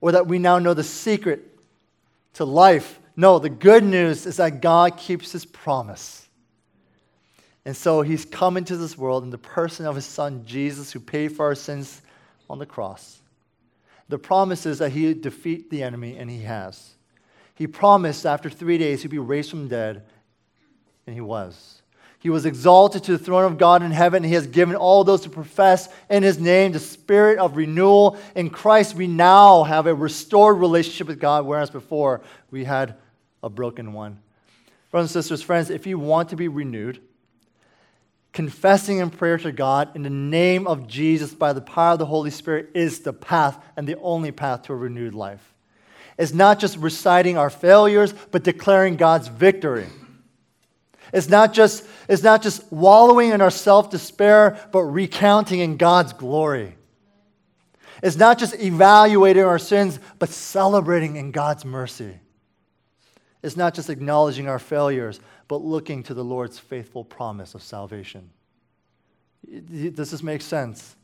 or 0.00 0.10
that 0.10 0.26
we 0.26 0.40
now 0.40 0.58
know 0.58 0.74
the 0.74 0.82
secret 0.82 1.56
to 2.32 2.44
life 2.44 2.98
no, 3.18 3.40
the 3.40 3.50
good 3.50 3.82
news 3.82 4.26
is 4.26 4.36
that 4.36 4.60
God 4.60 4.96
keeps 4.96 5.32
his 5.32 5.44
promise. 5.44 6.28
And 7.64 7.76
so 7.76 8.02
he's 8.02 8.24
come 8.24 8.56
into 8.56 8.76
this 8.76 8.96
world 8.96 9.24
in 9.24 9.30
the 9.30 9.38
person 9.38 9.86
of 9.86 9.96
his 9.96 10.04
son 10.04 10.44
Jesus, 10.46 10.92
who 10.92 11.00
paid 11.00 11.32
for 11.32 11.46
our 11.46 11.56
sins 11.56 12.00
on 12.48 12.60
the 12.60 12.64
cross. 12.64 13.20
The 14.08 14.20
promise 14.20 14.66
is 14.66 14.78
that 14.78 14.90
he 14.90 15.06
would 15.06 15.20
defeat 15.20 15.68
the 15.68 15.82
enemy, 15.82 16.16
and 16.16 16.30
he 16.30 16.42
has. 16.42 16.94
He 17.56 17.66
promised 17.66 18.24
after 18.24 18.48
three 18.48 18.78
days 18.78 19.02
he'd 19.02 19.10
be 19.10 19.18
raised 19.18 19.50
from 19.50 19.66
dead, 19.66 20.04
and 21.04 21.12
he 21.12 21.20
was. 21.20 21.77
He 22.20 22.30
was 22.30 22.46
exalted 22.46 23.04
to 23.04 23.12
the 23.12 23.24
throne 23.24 23.44
of 23.44 23.58
God 23.58 23.82
in 23.82 23.92
heaven. 23.92 24.24
He 24.24 24.34
has 24.34 24.46
given 24.46 24.74
all 24.74 25.04
those 25.04 25.24
who 25.24 25.30
profess 25.30 25.88
in 26.10 26.24
his 26.24 26.38
name 26.38 26.72
the 26.72 26.80
spirit 26.80 27.38
of 27.38 27.56
renewal. 27.56 28.18
In 28.34 28.50
Christ, 28.50 28.96
we 28.96 29.06
now 29.06 29.62
have 29.62 29.86
a 29.86 29.94
restored 29.94 30.58
relationship 30.58 31.06
with 31.06 31.20
God, 31.20 31.46
whereas 31.46 31.70
before 31.70 32.20
we 32.50 32.64
had 32.64 32.96
a 33.42 33.48
broken 33.48 33.92
one. 33.92 34.18
Brothers 34.90 35.14
and 35.14 35.22
sisters, 35.22 35.42
friends, 35.42 35.70
if 35.70 35.86
you 35.86 35.98
want 35.98 36.30
to 36.30 36.36
be 36.36 36.48
renewed, 36.48 37.00
confessing 38.32 38.98
in 38.98 39.10
prayer 39.10 39.38
to 39.38 39.52
God 39.52 39.94
in 39.94 40.02
the 40.02 40.10
name 40.10 40.66
of 40.66 40.88
Jesus 40.88 41.32
by 41.32 41.52
the 41.52 41.60
power 41.60 41.92
of 41.92 41.98
the 41.98 42.06
Holy 42.06 42.30
Spirit 42.30 42.70
is 42.74 43.00
the 43.00 43.12
path 43.12 43.62
and 43.76 43.86
the 43.86 43.98
only 44.00 44.32
path 44.32 44.62
to 44.62 44.72
a 44.72 44.76
renewed 44.76 45.14
life. 45.14 45.54
It's 46.18 46.34
not 46.34 46.58
just 46.58 46.78
reciting 46.78 47.38
our 47.38 47.50
failures, 47.50 48.12
but 48.32 48.42
declaring 48.42 48.96
God's 48.96 49.28
victory. 49.28 49.86
It's 51.12 51.28
not 51.28 51.52
just, 51.52 51.86
it's 52.08 52.22
not 52.22 52.42
just 52.42 52.70
wallowing 52.72 53.30
in 53.30 53.40
our 53.40 53.50
self 53.50 53.90
despair, 53.90 54.58
but 54.72 54.82
recounting 54.82 55.60
in 55.60 55.76
God's 55.76 56.12
glory. 56.12 56.76
It's 58.02 58.16
not 58.16 58.38
just 58.38 58.54
evaluating 58.54 59.44
our 59.44 59.58
sins, 59.58 59.98
but 60.18 60.28
celebrating 60.28 61.16
in 61.16 61.30
God's 61.30 61.64
mercy. 61.64 62.20
It's 63.42 63.56
not 63.56 63.74
just 63.74 63.90
acknowledging 63.90 64.48
our 64.48 64.58
failures, 64.58 65.20
but 65.48 65.62
looking 65.62 66.02
to 66.04 66.14
the 66.14 66.24
Lord's 66.24 66.58
faithful 66.58 67.04
promise 67.04 67.54
of 67.54 67.62
salvation. 67.62 68.30
Does 69.94 70.10
this 70.10 70.22
make 70.22 70.42
sense? 70.42 70.96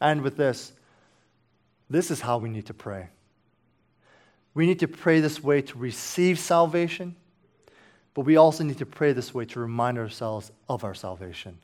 And 0.00 0.22
with 0.22 0.36
this, 0.36 0.72
this 1.90 2.10
is 2.10 2.20
how 2.20 2.38
we 2.38 2.48
need 2.48 2.66
to 2.66 2.74
pray. 2.74 3.08
We 4.54 4.66
need 4.66 4.80
to 4.80 4.88
pray 4.88 5.20
this 5.20 5.42
way 5.42 5.62
to 5.62 5.78
receive 5.78 6.38
salvation, 6.38 7.16
but 8.16 8.24
we 8.24 8.38
also 8.38 8.64
need 8.64 8.78
to 8.78 8.86
pray 8.86 9.12
this 9.12 9.34
way 9.34 9.44
to 9.44 9.60
remind 9.60 9.98
ourselves 9.98 10.50
of 10.70 10.84
our 10.84 10.94
salvation. 10.94 11.58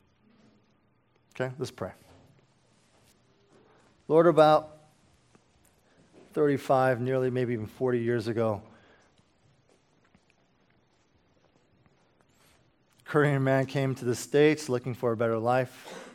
Okay, 1.33 1.51
let's 1.57 1.71
pray. 1.71 1.89
Lord, 4.07 4.27
about 4.27 4.77
35, 6.33 7.01
nearly 7.01 7.31
maybe 7.31 7.53
even 7.53 7.65
40 7.65 8.01
years 8.01 8.27
ago, 8.27 8.61
a 12.99 13.09
Korean 13.09 13.43
man 13.43 13.65
came 13.65 13.95
to 13.95 14.05
the 14.05 14.13
States 14.13 14.69
looking 14.69 14.93
for 14.93 15.11
a 15.11 15.17
better 15.17 15.39
life, 15.39 16.07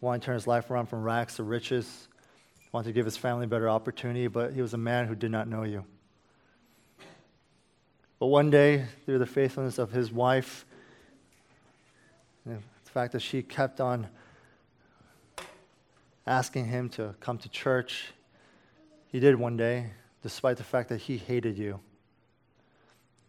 wanted 0.00 0.22
to 0.22 0.26
turn 0.26 0.34
his 0.36 0.46
life 0.46 0.70
around 0.70 0.86
from 0.86 1.02
rags 1.02 1.36
to 1.36 1.42
riches, 1.42 2.08
wanted 2.72 2.86
to 2.86 2.94
give 2.94 3.04
his 3.04 3.18
family 3.18 3.44
a 3.44 3.48
better 3.48 3.68
opportunity, 3.68 4.28
but 4.28 4.54
he 4.54 4.62
was 4.62 4.72
a 4.72 4.78
man 4.78 5.06
who 5.06 5.14
did 5.14 5.30
not 5.30 5.46
know 5.46 5.64
you. 5.64 5.84
But 8.18 8.26
one 8.26 8.50
day, 8.50 8.86
through 9.04 9.18
the 9.18 9.26
faithfulness 9.26 9.78
of 9.78 9.90
his 9.90 10.12
wife, 10.12 10.64
the 12.46 12.58
fact 12.84 13.12
that 13.12 13.20
she 13.20 13.42
kept 13.42 13.80
on 13.80 14.06
asking 16.26 16.66
him 16.66 16.88
to 16.90 17.14
come 17.20 17.38
to 17.38 17.48
church, 17.48 18.12
he 19.08 19.20
did 19.20 19.36
one 19.36 19.56
day, 19.56 19.90
despite 20.22 20.56
the 20.56 20.64
fact 20.64 20.88
that 20.88 20.98
he 20.98 21.18
hated 21.18 21.58
you. 21.58 21.80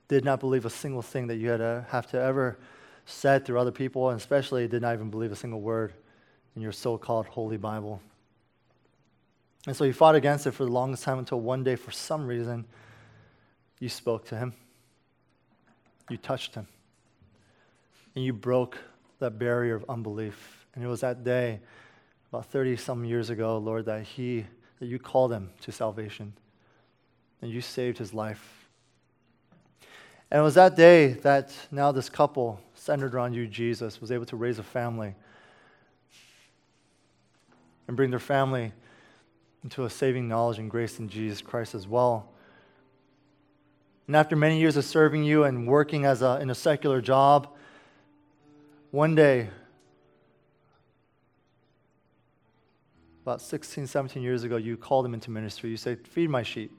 Did 0.07 0.23
not 0.23 0.39
believe 0.39 0.65
a 0.65 0.69
single 0.69 1.01
thing 1.01 1.27
that 1.27 1.37
you 1.37 1.49
had 1.49 1.57
to 1.57 1.85
have 1.89 2.07
to 2.11 2.21
ever 2.21 2.57
said 3.05 3.45
through 3.45 3.59
other 3.59 3.71
people, 3.71 4.09
and 4.09 4.19
especially 4.19 4.67
did 4.67 4.81
not 4.81 4.93
even 4.93 5.09
believe 5.09 5.31
a 5.31 5.35
single 5.35 5.61
word 5.61 5.93
in 6.55 6.61
your 6.61 6.71
so 6.71 6.97
called 6.97 7.25
Holy 7.25 7.57
Bible. 7.57 8.01
And 9.67 9.75
so 9.75 9.83
he 9.83 9.91
fought 9.91 10.15
against 10.15 10.45
it 10.45 10.51
for 10.51 10.63
the 10.63 10.71
longest 10.71 11.03
time 11.03 11.17
until 11.17 11.41
one 11.41 11.63
day, 11.63 11.75
for 11.75 11.91
some 11.91 12.27
reason, 12.27 12.65
you 13.79 13.89
spoke 13.89 14.25
to 14.27 14.37
him. 14.37 14.53
You 16.09 16.17
touched 16.17 16.55
him. 16.55 16.67
And 18.15 18.23
you 18.23 18.33
broke 18.33 18.77
that 19.19 19.39
barrier 19.39 19.75
of 19.75 19.85
unbelief. 19.89 20.65
And 20.73 20.83
it 20.83 20.87
was 20.87 21.01
that 21.01 21.23
day, 21.23 21.59
about 22.31 22.45
30 22.47 22.77
some 22.77 23.05
years 23.05 23.29
ago, 23.29 23.57
Lord, 23.57 23.85
that 23.85 24.03
he 24.03 24.45
that 24.79 24.87
you 24.87 24.99
called 24.99 25.31
him 25.31 25.49
to 25.61 25.71
salvation. 25.71 26.33
And 27.41 27.51
you 27.51 27.61
saved 27.61 27.97
his 27.97 28.13
life. 28.13 28.67
And 30.31 30.39
it 30.41 30.43
was 30.43 30.55
that 30.55 30.75
day 30.75 31.13
that 31.13 31.53
now 31.71 31.91
this 31.91 32.09
couple, 32.09 32.59
centered 32.73 33.13
around 33.13 33.33
you, 33.33 33.47
Jesus, 33.47 34.01
was 34.01 34.11
able 34.11 34.25
to 34.25 34.35
raise 34.35 34.59
a 34.59 34.63
family 34.63 35.15
and 37.87 37.95
bring 37.95 38.09
their 38.09 38.19
family 38.19 38.73
into 39.63 39.85
a 39.85 39.89
saving 39.89 40.27
knowledge 40.27 40.59
and 40.59 40.69
grace 40.69 40.99
in 40.99 41.07
Jesus 41.07 41.41
Christ 41.41 41.75
as 41.75 41.87
well. 41.87 42.29
And 44.07 44.15
after 44.15 44.35
many 44.35 44.59
years 44.59 44.77
of 44.77 44.85
serving 44.85 45.23
you 45.23 45.43
and 45.43 45.67
working 45.67 46.05
as 46.05 46.21
a, 46.21 46.39
in 46.39 46.49
a 46.49 46.55
secular 46.55 47.01
job, 47.01 47.49
one 48.91 49.15
day, 49.15 49.49
about 53.23 53.41
16, 53.41 53.87
17 53.87 54.21
years 54.21 54.43
ago, 54.43 54.57
you 54.57 54.77
called 54.77 55.05
him 55.05 55.15
into 55.15 55.31
ministry. 55.31 55.71
You 55.71 55.77
said, 55.77 56.07
Feed 56.07 56.29
my 56.29 56.43
sheep. 56.43 56.71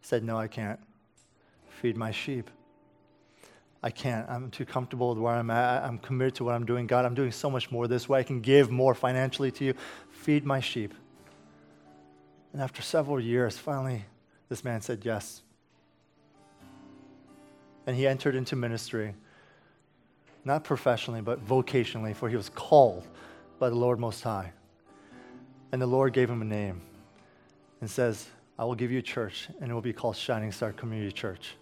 He 0.00 0.06
said, 0.06 0.24
No, 0.24 0.38
I 0.38 0.48
can't. 0.48 0.80
Feed 1.68 1.96
my 1.96 2.10
sheep. 2.10 2.50
I 3.82 3.90
can't. 3.90 4.28
I'm 4.30 4.50
too 4.50 4.64
comfortable 4.64 5.10
with 5.10 5.18
where 5.18 5.34
I'm 5.34 5.50
at. 5.50 5.82
I'm 5.82 5.98
committed 5.98 6.36
to 6.36 6.44
what 6.44 6.54
I'm 6.54 6.64
doing. 6.64 6.86
God, 6.86 7.04
I'm 7.04 7.14
doing 7.14 7.32
so 7.32 7.50
much 7.50 7.70
more 7.70 7.88
this 7.88 8.08
way. 8.08 8.20
I 8.20 8.22
can 8.22 8.40
give 8.40 8.70
more 8.70 8.94
financially 8.94 9.50
to 9.52 9.64
you. 9.64 9.74
Feed 10.10 10.46
my 10.46 10.60
sheep. 10.60 10.94
And 12.52 12.62
after 12.62 12.80
several 12.80 13.20
years, 13.20 13.58
finally, 13.58 14.04
this 14.52 14.64
man 14.64 14.82
said 14.82 15.02
yes. 15.02 15.40
And 17.86 17.96
he 17.96 18.06
entered 18.06 18.34
into 18.34 18.54
ministry, 18.54 19.14
not 20.44 20.62
professionally, 20.62 21.22
but 21.22 21.42
vocationally, 21.42 22.14
for 22.14 22.28
he 22.28 22.36
was 22.36 22.50
called 22.50 23.08
by 23.58 23.70
the 23.70 23.74
Lord 23.74 23.98
Most 23.98 24.22
High. 24.22 24.52
And 25.72 25.80
the 25.80 25.86
Lord 25.86 26.12
gave 26.12 26.28
him 26.28 26.42
a 26.42 26.44
name 26.44 26.82
and 27.80 27.90
says, 27.90 28.28
I 28.58 28.66
will 28.66 28.74
give 28.74 28.90
you 28.90 28.98
a 28.98 29.02
church, 29.02 29.48
and 29.58 29.70
it 29.70 29.74
will 29.74 29.80
be 29.80 29.94
called 29.94 30.16
Shining 30.16 30.52
Star 30.52 30.70
Community 30.72 31.12
Church. 31.12 31.54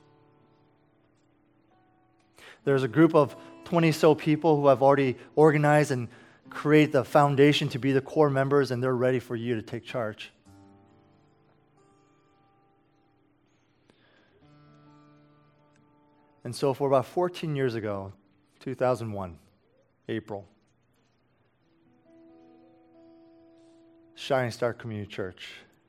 There's 2.64 2.82
a 2.82 2.88
group 2.88 3.14
of 3.14 3.36
20 3.66 3.92
so 3.92 4.16
people 4.16 4.60
who 4.60 4.66
have 4.66 4.82
already 4.82 5.16
organized 5.36 5.92
and 5.92 6.08
created 6.50 6.90
the 6.90 7.04
foundation 7.04 7.68
to 7.68 7.78
be 7.78 7.92
the 7.92 8.00
core 8.00 8.30
members, 8.30 8.72
and 8.72 8.82
they're 8.82 8.96
ready 8.96 9.20
for 9.20 9.36
you 9.36 9.54
to 9.54 9.62
take 9.62 9.84
charge. 9.84 10.32
And 16.44 16.54
so, 16.54 16.72
for 16.72 16.88
about 16.88 17.06
14 17.06 17.54
years 17.54 17.74
ago, 17.74 18.12
2001, 18.60 19.38
April, 20.08 20.46
Shining 24.14 24.50
Star 24.50 24.72
Community 24.72 25.10
Church 25.10 25.48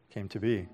came 0.09 0.27
to 0.29 0.39
be. 0.39 0.67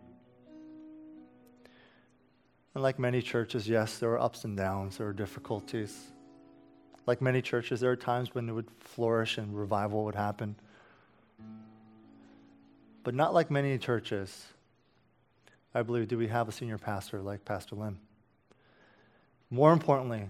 And 2.74 2.84
like 2.84 3.00
many 3.00 3.22
churches, 3.22 3.68
yes, 3.68 3.98
there 3.98 4.10
were 4.10 4.20
ups 4.20 4.46
and 4.46 4.56
downs, 4.56 4.98
there 4.98 5.08
were 5.08 5.14
difficulties. 5.14 5.96
Like 7.08 7.22
many 7.22 7.42
churches, 7.42 7.80
there 7.80 7.90
are 7.90 7.96
times 7.96 8.36
when 8.36 8.50
it 8.50 8.52
would 8.52 8.70
flourish 8.80 9.38
and 9.38 9.58
revival 9.58 10.06
would 10.06 10.16
happen. 10.16 10.56
But 13.04 13.16
not 13.16 13.34
like 13.34 13.50
many 13.50 13.78
churches, 13.78 14.46
I 15.74 15.82
believe, 15.82 16.08
do 16.08 16.18
we 16.18 16.28
have 16.28 16.48
a 16.48 16.52
senior 16.52 16.78
pastor 16.78 17.22
like 17.22 17.46
Pastor 17.46 17.76
Lim. 17.76 18.00
More 19.50 19.72
importantly, 19.74 20.30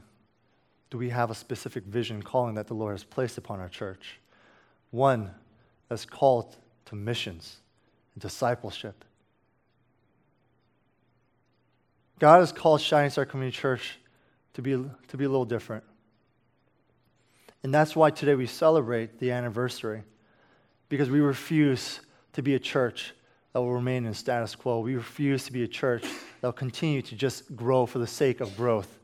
do 0.90 0.98
we 0.98 1.10
have 1.10 1.32
a 1.32 1.36
specific 1.36 1.84
vision 1.84 2.22
calling 2.22 2.56
that 2.56 2.68
the 2.68 2.74
Lord 2.74 2.94
has 2.94 3.04
placed 3.04 3.38
upon 3.38 3.60
our 3.60 3.70
church? 3.70 4.20
One 4.92 5.32
that's 5.90 6.06
called 6.06 6.56
to 6.86 6.96
missions 6.96 7.58
and 8.14 8.22
discipleship 8.22 9.04
God 12.20 12.40
has 12.40 12.52
called 12.52 12.82
Shining 12.82 13.12
Star 13.12 13.26
Community 13.26 13.56
Church 13.56 14.00
to 14.56 14.62
be, 14.62 14.72
to 14.72 15.18
be 15.18 15.26
a 15.26 15.30
little 15.30 15.46
different. 15.46 15.84
And 17.64 17.74
that's 17.74 17.96
why 17.96 18.10
today 18.10 18.36
we 18.36 18.48
celebrate 18.48 19.20
the 19.20 19.32
anniversary, 19.32 20.04
because 20.90 21.10
we 21.10 21.20
refuse 21.20 22.00
to 22.34 22.42
be 22.42 22.56
a 22.56 22.60
church 22.60 23.14
that 23.54 23.62
will 23.62 23.74
remain 23.74 24.06
in 24.06 24.14
status 24.14 24.56
quo. 24.56 24.80
We 24.80 24.96
refuse 24.96 25.46
to 25.46 25.52
be 25.52 25.64
a 25.64 25.68
church 25.68 26.04
that 26.04 26.48
will 26.48 26.54
continue 26.54 27.02
to 27.04 27.16
just 27.16 27.56
grow 27.56 27.86
for 27.86 28.00
the 28.00 28.08
sake 28.08 28.42
of 28.42 28.56
growth. 28.58 28.97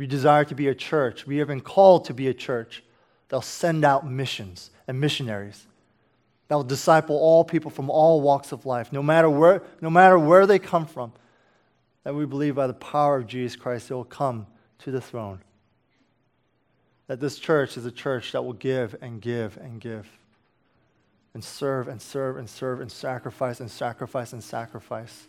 We 0.00 0.06
desire 0.06 0.46
to 0.46 0.54
be 0.54 0.66
a 0.68 0.74
church. 0.74 1.26
We 1.26 1.36
have 1.36 1.48
been 1.48 1.60
called 1.60 2.06
to 2.06 2.14
be 2.14 2.26
a 2.28 2.32
church 2.32 2.82
that 3.28 3.36
will 3.36 3.42
send 3.42 3.84
out 3.84 4.10
missions 4.10 4.70
and 4.88 4.98
missionaries 4.98 5.66
that 6.48 6.54
will 6.54 6.64
disciple 6.64 7.16
all 7.16 7.44
people 7.44 7.70
from 7.70 7.90
all 7.90 8.22
walks 8.22 8.50
of 8.50 8.64
life, 8.64 8.94
no 8.94 9.02
matter 9.02 9.28
where, 9.28 9.62
no 9.82 9.90
matter 9.90 10.18
where 10.18 10.46
they 10.46 10.58
come 10.58 10.86
from, 10.86 11.12
that 12.02 12.14
we 12.14 12.24
believe 12.24 12.54
by 12.54 12.66
the 12.66 12.72
power 12.72 13.18
of 13.18 13.26
Jesus 13.26 13.56
Christ, 13.56 13.90
they 13.90 13.94
will 13.94 14.04
come 14.04 14.46
to 14.78 14.90
the 14.90 15.02
throne. 15.02 15.42
That 17.06 17.20
this 17.20 17.38
church 17.38 17.76
is 17.76 17.84
a 17.84 17.92
church 17.92 18.32
that 18.32 18.42
will 18.42 18.54
give 18.54 18.96
and 19.02 19.20
give 19.20 19.58
and 19.58 19.82
give, 19.82 20.08
and 21.34 21.44
serve 21.44 21.88
and 21.88 22.00
serve 22.00 22.38
and 22.38 22.48
serve 22.48 22.80
and 22.80 22.90
sacrifice 22.90 23.60
and 23.60 23.70
sacrifice 23.70 24.32
and 24.32 24.42
sacrifice. 24.42 25.26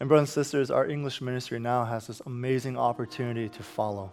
And, 0.00 0.08
brothers 0.08 0.28
and 0.28 0.44
sisters, 0.44 0.70
our 0.70 0.86
English 0.86 1.20
ministry 1.20 1.58
now 1.58 1.84
has 1.84 2.06
this 2.06 2.20
amazing 2.26 2.76
opportunity 2.76 3.48
to 3.48 3.62
follow 3.62 4.12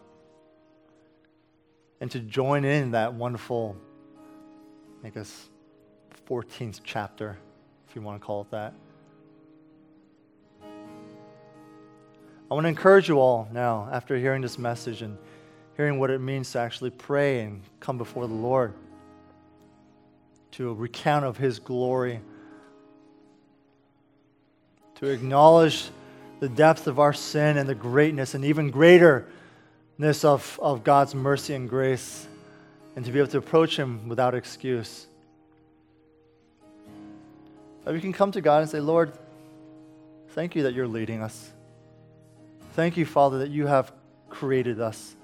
and 1.99 2.09
to 2.11 2.19
join 2.19 2.65
in 2.65 2.91
that 2.91 3.13
wonderful, 3.13 3.75
I 5.03 5.09
guess, 5.09 5.49
14th 6.27 6.81
chapter, 6.83 7.37
if 7.89 7.95
you 7.95 8.01
want 8.01 8.21
to 8.21 8.25
call 8.25 8.41
it 8.41 8.51
that. 8.51 8.73
I 10.63 12.53
want 12.53 12.65
to 12.65 12.69
encourage 12.69 13.07
you 13.07 13.19
all 13.19 13.47
now, 13.51 13.87
after 13.91 14.17
hearing 14.17 14.41
this 14.41 14.57
message 14.57 15.01
and 15.01 15.17
hearing 15.77 15.99
what 15.99 16.09
it 16.09 16.19
means 16.19 16.51
to 16.51 16.59
actually 16.59 16.89
pray 16.89 17.41
and 17.41 17.61
come 17.79 17.97
before 17.97 18.27
the 18.27 18.33
Lord, 18.33 18.73
to 20.51 20.69
a 20.69 20.73
recount 20.73 21.25
of 21.25 21.37
His 21.37 21.59
glory, 21.59 22.19
to 25.01 25.07
acknowledge 25.07 25.89
the 26.39 26.47
depth 26.47 26.85
of 26.85 26.99
our 26.99 27.11
sin 27.11 27.57
and 27.57 27.67
the 27.67 27.73
greatness 27.73 28.35
and 28.35 28.45
even 28.45 28.71
greaterness 28.71 30.23
of, 30.23 30.59
of 30.61 30.83
God's 30.83 31.15
mercy 31.15 31.55
and 31.55 31.67
grace, 31.67 32.27
and 32.95 33.03
to 33.03 33.11
be 33.11 33.17
able 33.17 33.29
to 33.29 33.39
approach 33.39 33.77
Him 33.77 34.07
without 34.07 34.35
excuse. 34.35 35.07
That 37.83 37.95
we 37.95 37.99
can 37.99 38.13
come 38.13 38.31
to 38.33 38.41
God 38.41 38.61
and 38.61 38.69
say, 38.69 38.79
Lord, 38.79 39.11
thank 40.29 40.55
you 40.55 40.63
that 40.63 40.75
you're 40.75 40.87
leading 40.87 41.23
us. 41.23 41.51
Thank 42.73 42.95
you, 42.95 43.05
Father, 43.05 43.39
that 43.39 43.49
you 43.49 43.65
have 43.65 43.91
created 44.29 44.79
us 44.79 45.15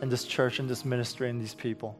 in 0.00 0.10
this 0.10 0.24
church, 0.24 0.60
and 0.60 0.68
this 0.68 0.84
ministry, 0.84 1.28
and 1.28 1.40
these 1.40 1.54
people. 1.54 1.98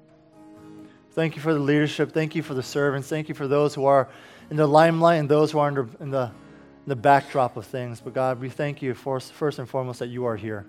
Thank 1.12 1.34
you 1.34 1.42
for 1.42 1.52
the 1.52 1.60
leadership. 1.60 2.12
Thank 2.12 2.36
you 2.36 2.42
for 2.44 2.54
the 2.54 2.62
servants. 2.62 3.08
Thank 3.08 3.28
you 3.28 3.34
for 3.34 3.48
those 3.48 3.74
who 3.74 3.86
are 3.86 4.08
in 4.50 4.56
the 4.56 4.66
limelight 4.66 5.18
and 5.18 5.28
those 5.28 5.50
who 5.50 5.58
are 5.58 5.68
in, 5.68 5.74
the, 5.74 5.88
in 6.00 6.10
the 6.86 6.96
backdrop 6.96 7.56
of 7.56 7.66
things. 7.66 8.00
But 8.00 8.14
God, 8.14 8.40
we 8.40 8.48
thank 8.48 8.82
you 8.82 8.94
for, 8.94 9.18
first 9.20 9.58
and 9.58 9.68
foremost 9.68 9.98
that 10.00 10.08
you 10.08 10.26
are 10.26 10.36
here. 10.36 10.66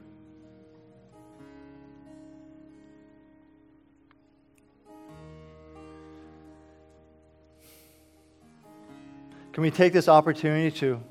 Can 9.53 9.61
we 9.61 9.71
take 9.71 9.93
this 9.93 10.09
opportunity 10.09 10.69
to 10.79 11.01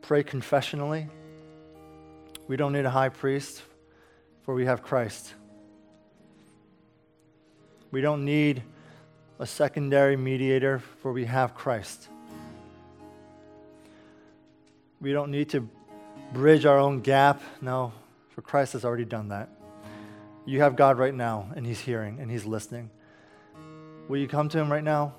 pray 0.00 0.22
confessionally? 0.22 1.08
We 2.48 2.56
don't 2.56 2.72
need 2.72 2.86
a 2.86 2.90
high 2.90 3.10
priest, 3.10 3.62
for 4.42 4.54
we 4.54 4.64
have 4.64 4.82
Christ. 4.82 5.34
We 7.90 8.00
don't 8.00 8.24
need 8.24 8.62
a 9.38 9.46
secondary 9.46 10.16
mediator, 10.16 10.78
for 11.02 11.12
we 11.12 11.26
have 11.26 11.54
Christ. 11.54 12.08
We 15.04 15.12
don't 15.12 15.30
need 15.30 15.50
to 15.50 15.68
bridge 16.32 16.64
our 16.64 16.78
own 16.78 17.02
gap. 17.02 17.42
No, 17.60 17.92
for 18.30 18.40
Christ 18.40 18.72
has 18.72 18.86
already 18.86 19.04
done 19.04 19.28
that. 19.28 19.50
You 20.46 20.62
have 20.62 20.76
God 20.76 20.96
right 20.96 21.12
now, 21.12 21.50
and 21.54 21.66
He's 21.66 21.78
hearing 21.78 22.20
and 22.20 22.30
He's 22.30 22.46
listening. 22.46 22.88
Will 24.08 24.16
you 24.16 24.26
come 24.26 24.48
to 24.48 24.58
Him 24.58 24.72
right 24.72 24.82
now 24.82 25.12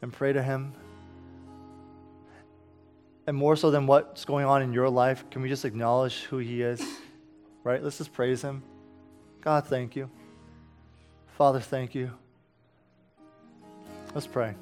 and 0.00 0.10
pray 0.10 0.32
to 0.32 0.42
Him? 0.42 0.72
and 3.26 3.36
more 3.36 3.54
so 3.54 3.70
than 3.70 3.86
what's 3.86 4.24
going 4.24 4.46
on 4.46 4.62
in 4.62 4.72
your 4.72 4.88
life, 4.88 5.22
can 5.30 5.42
we 5.42 5.50
just 5.50 5.66
acknowledge 5.66 6.22
who 6.22 6.38
He 6.38 6.62
is? 6.62 6.82
Right? 7.62 7.84
Let's 7.84 7.98
just 7.98 8.14
praise 8.14 8.40
Him. 8.40 8.62
God, 9.42 9.66
thank 9.66 9.94
you. 9.94 10.08
Father, 11.36 11.60
thank 11.60 11.94
you. 11.94 12.10
Let's 14.14 14.26
pray. 14.26 14.54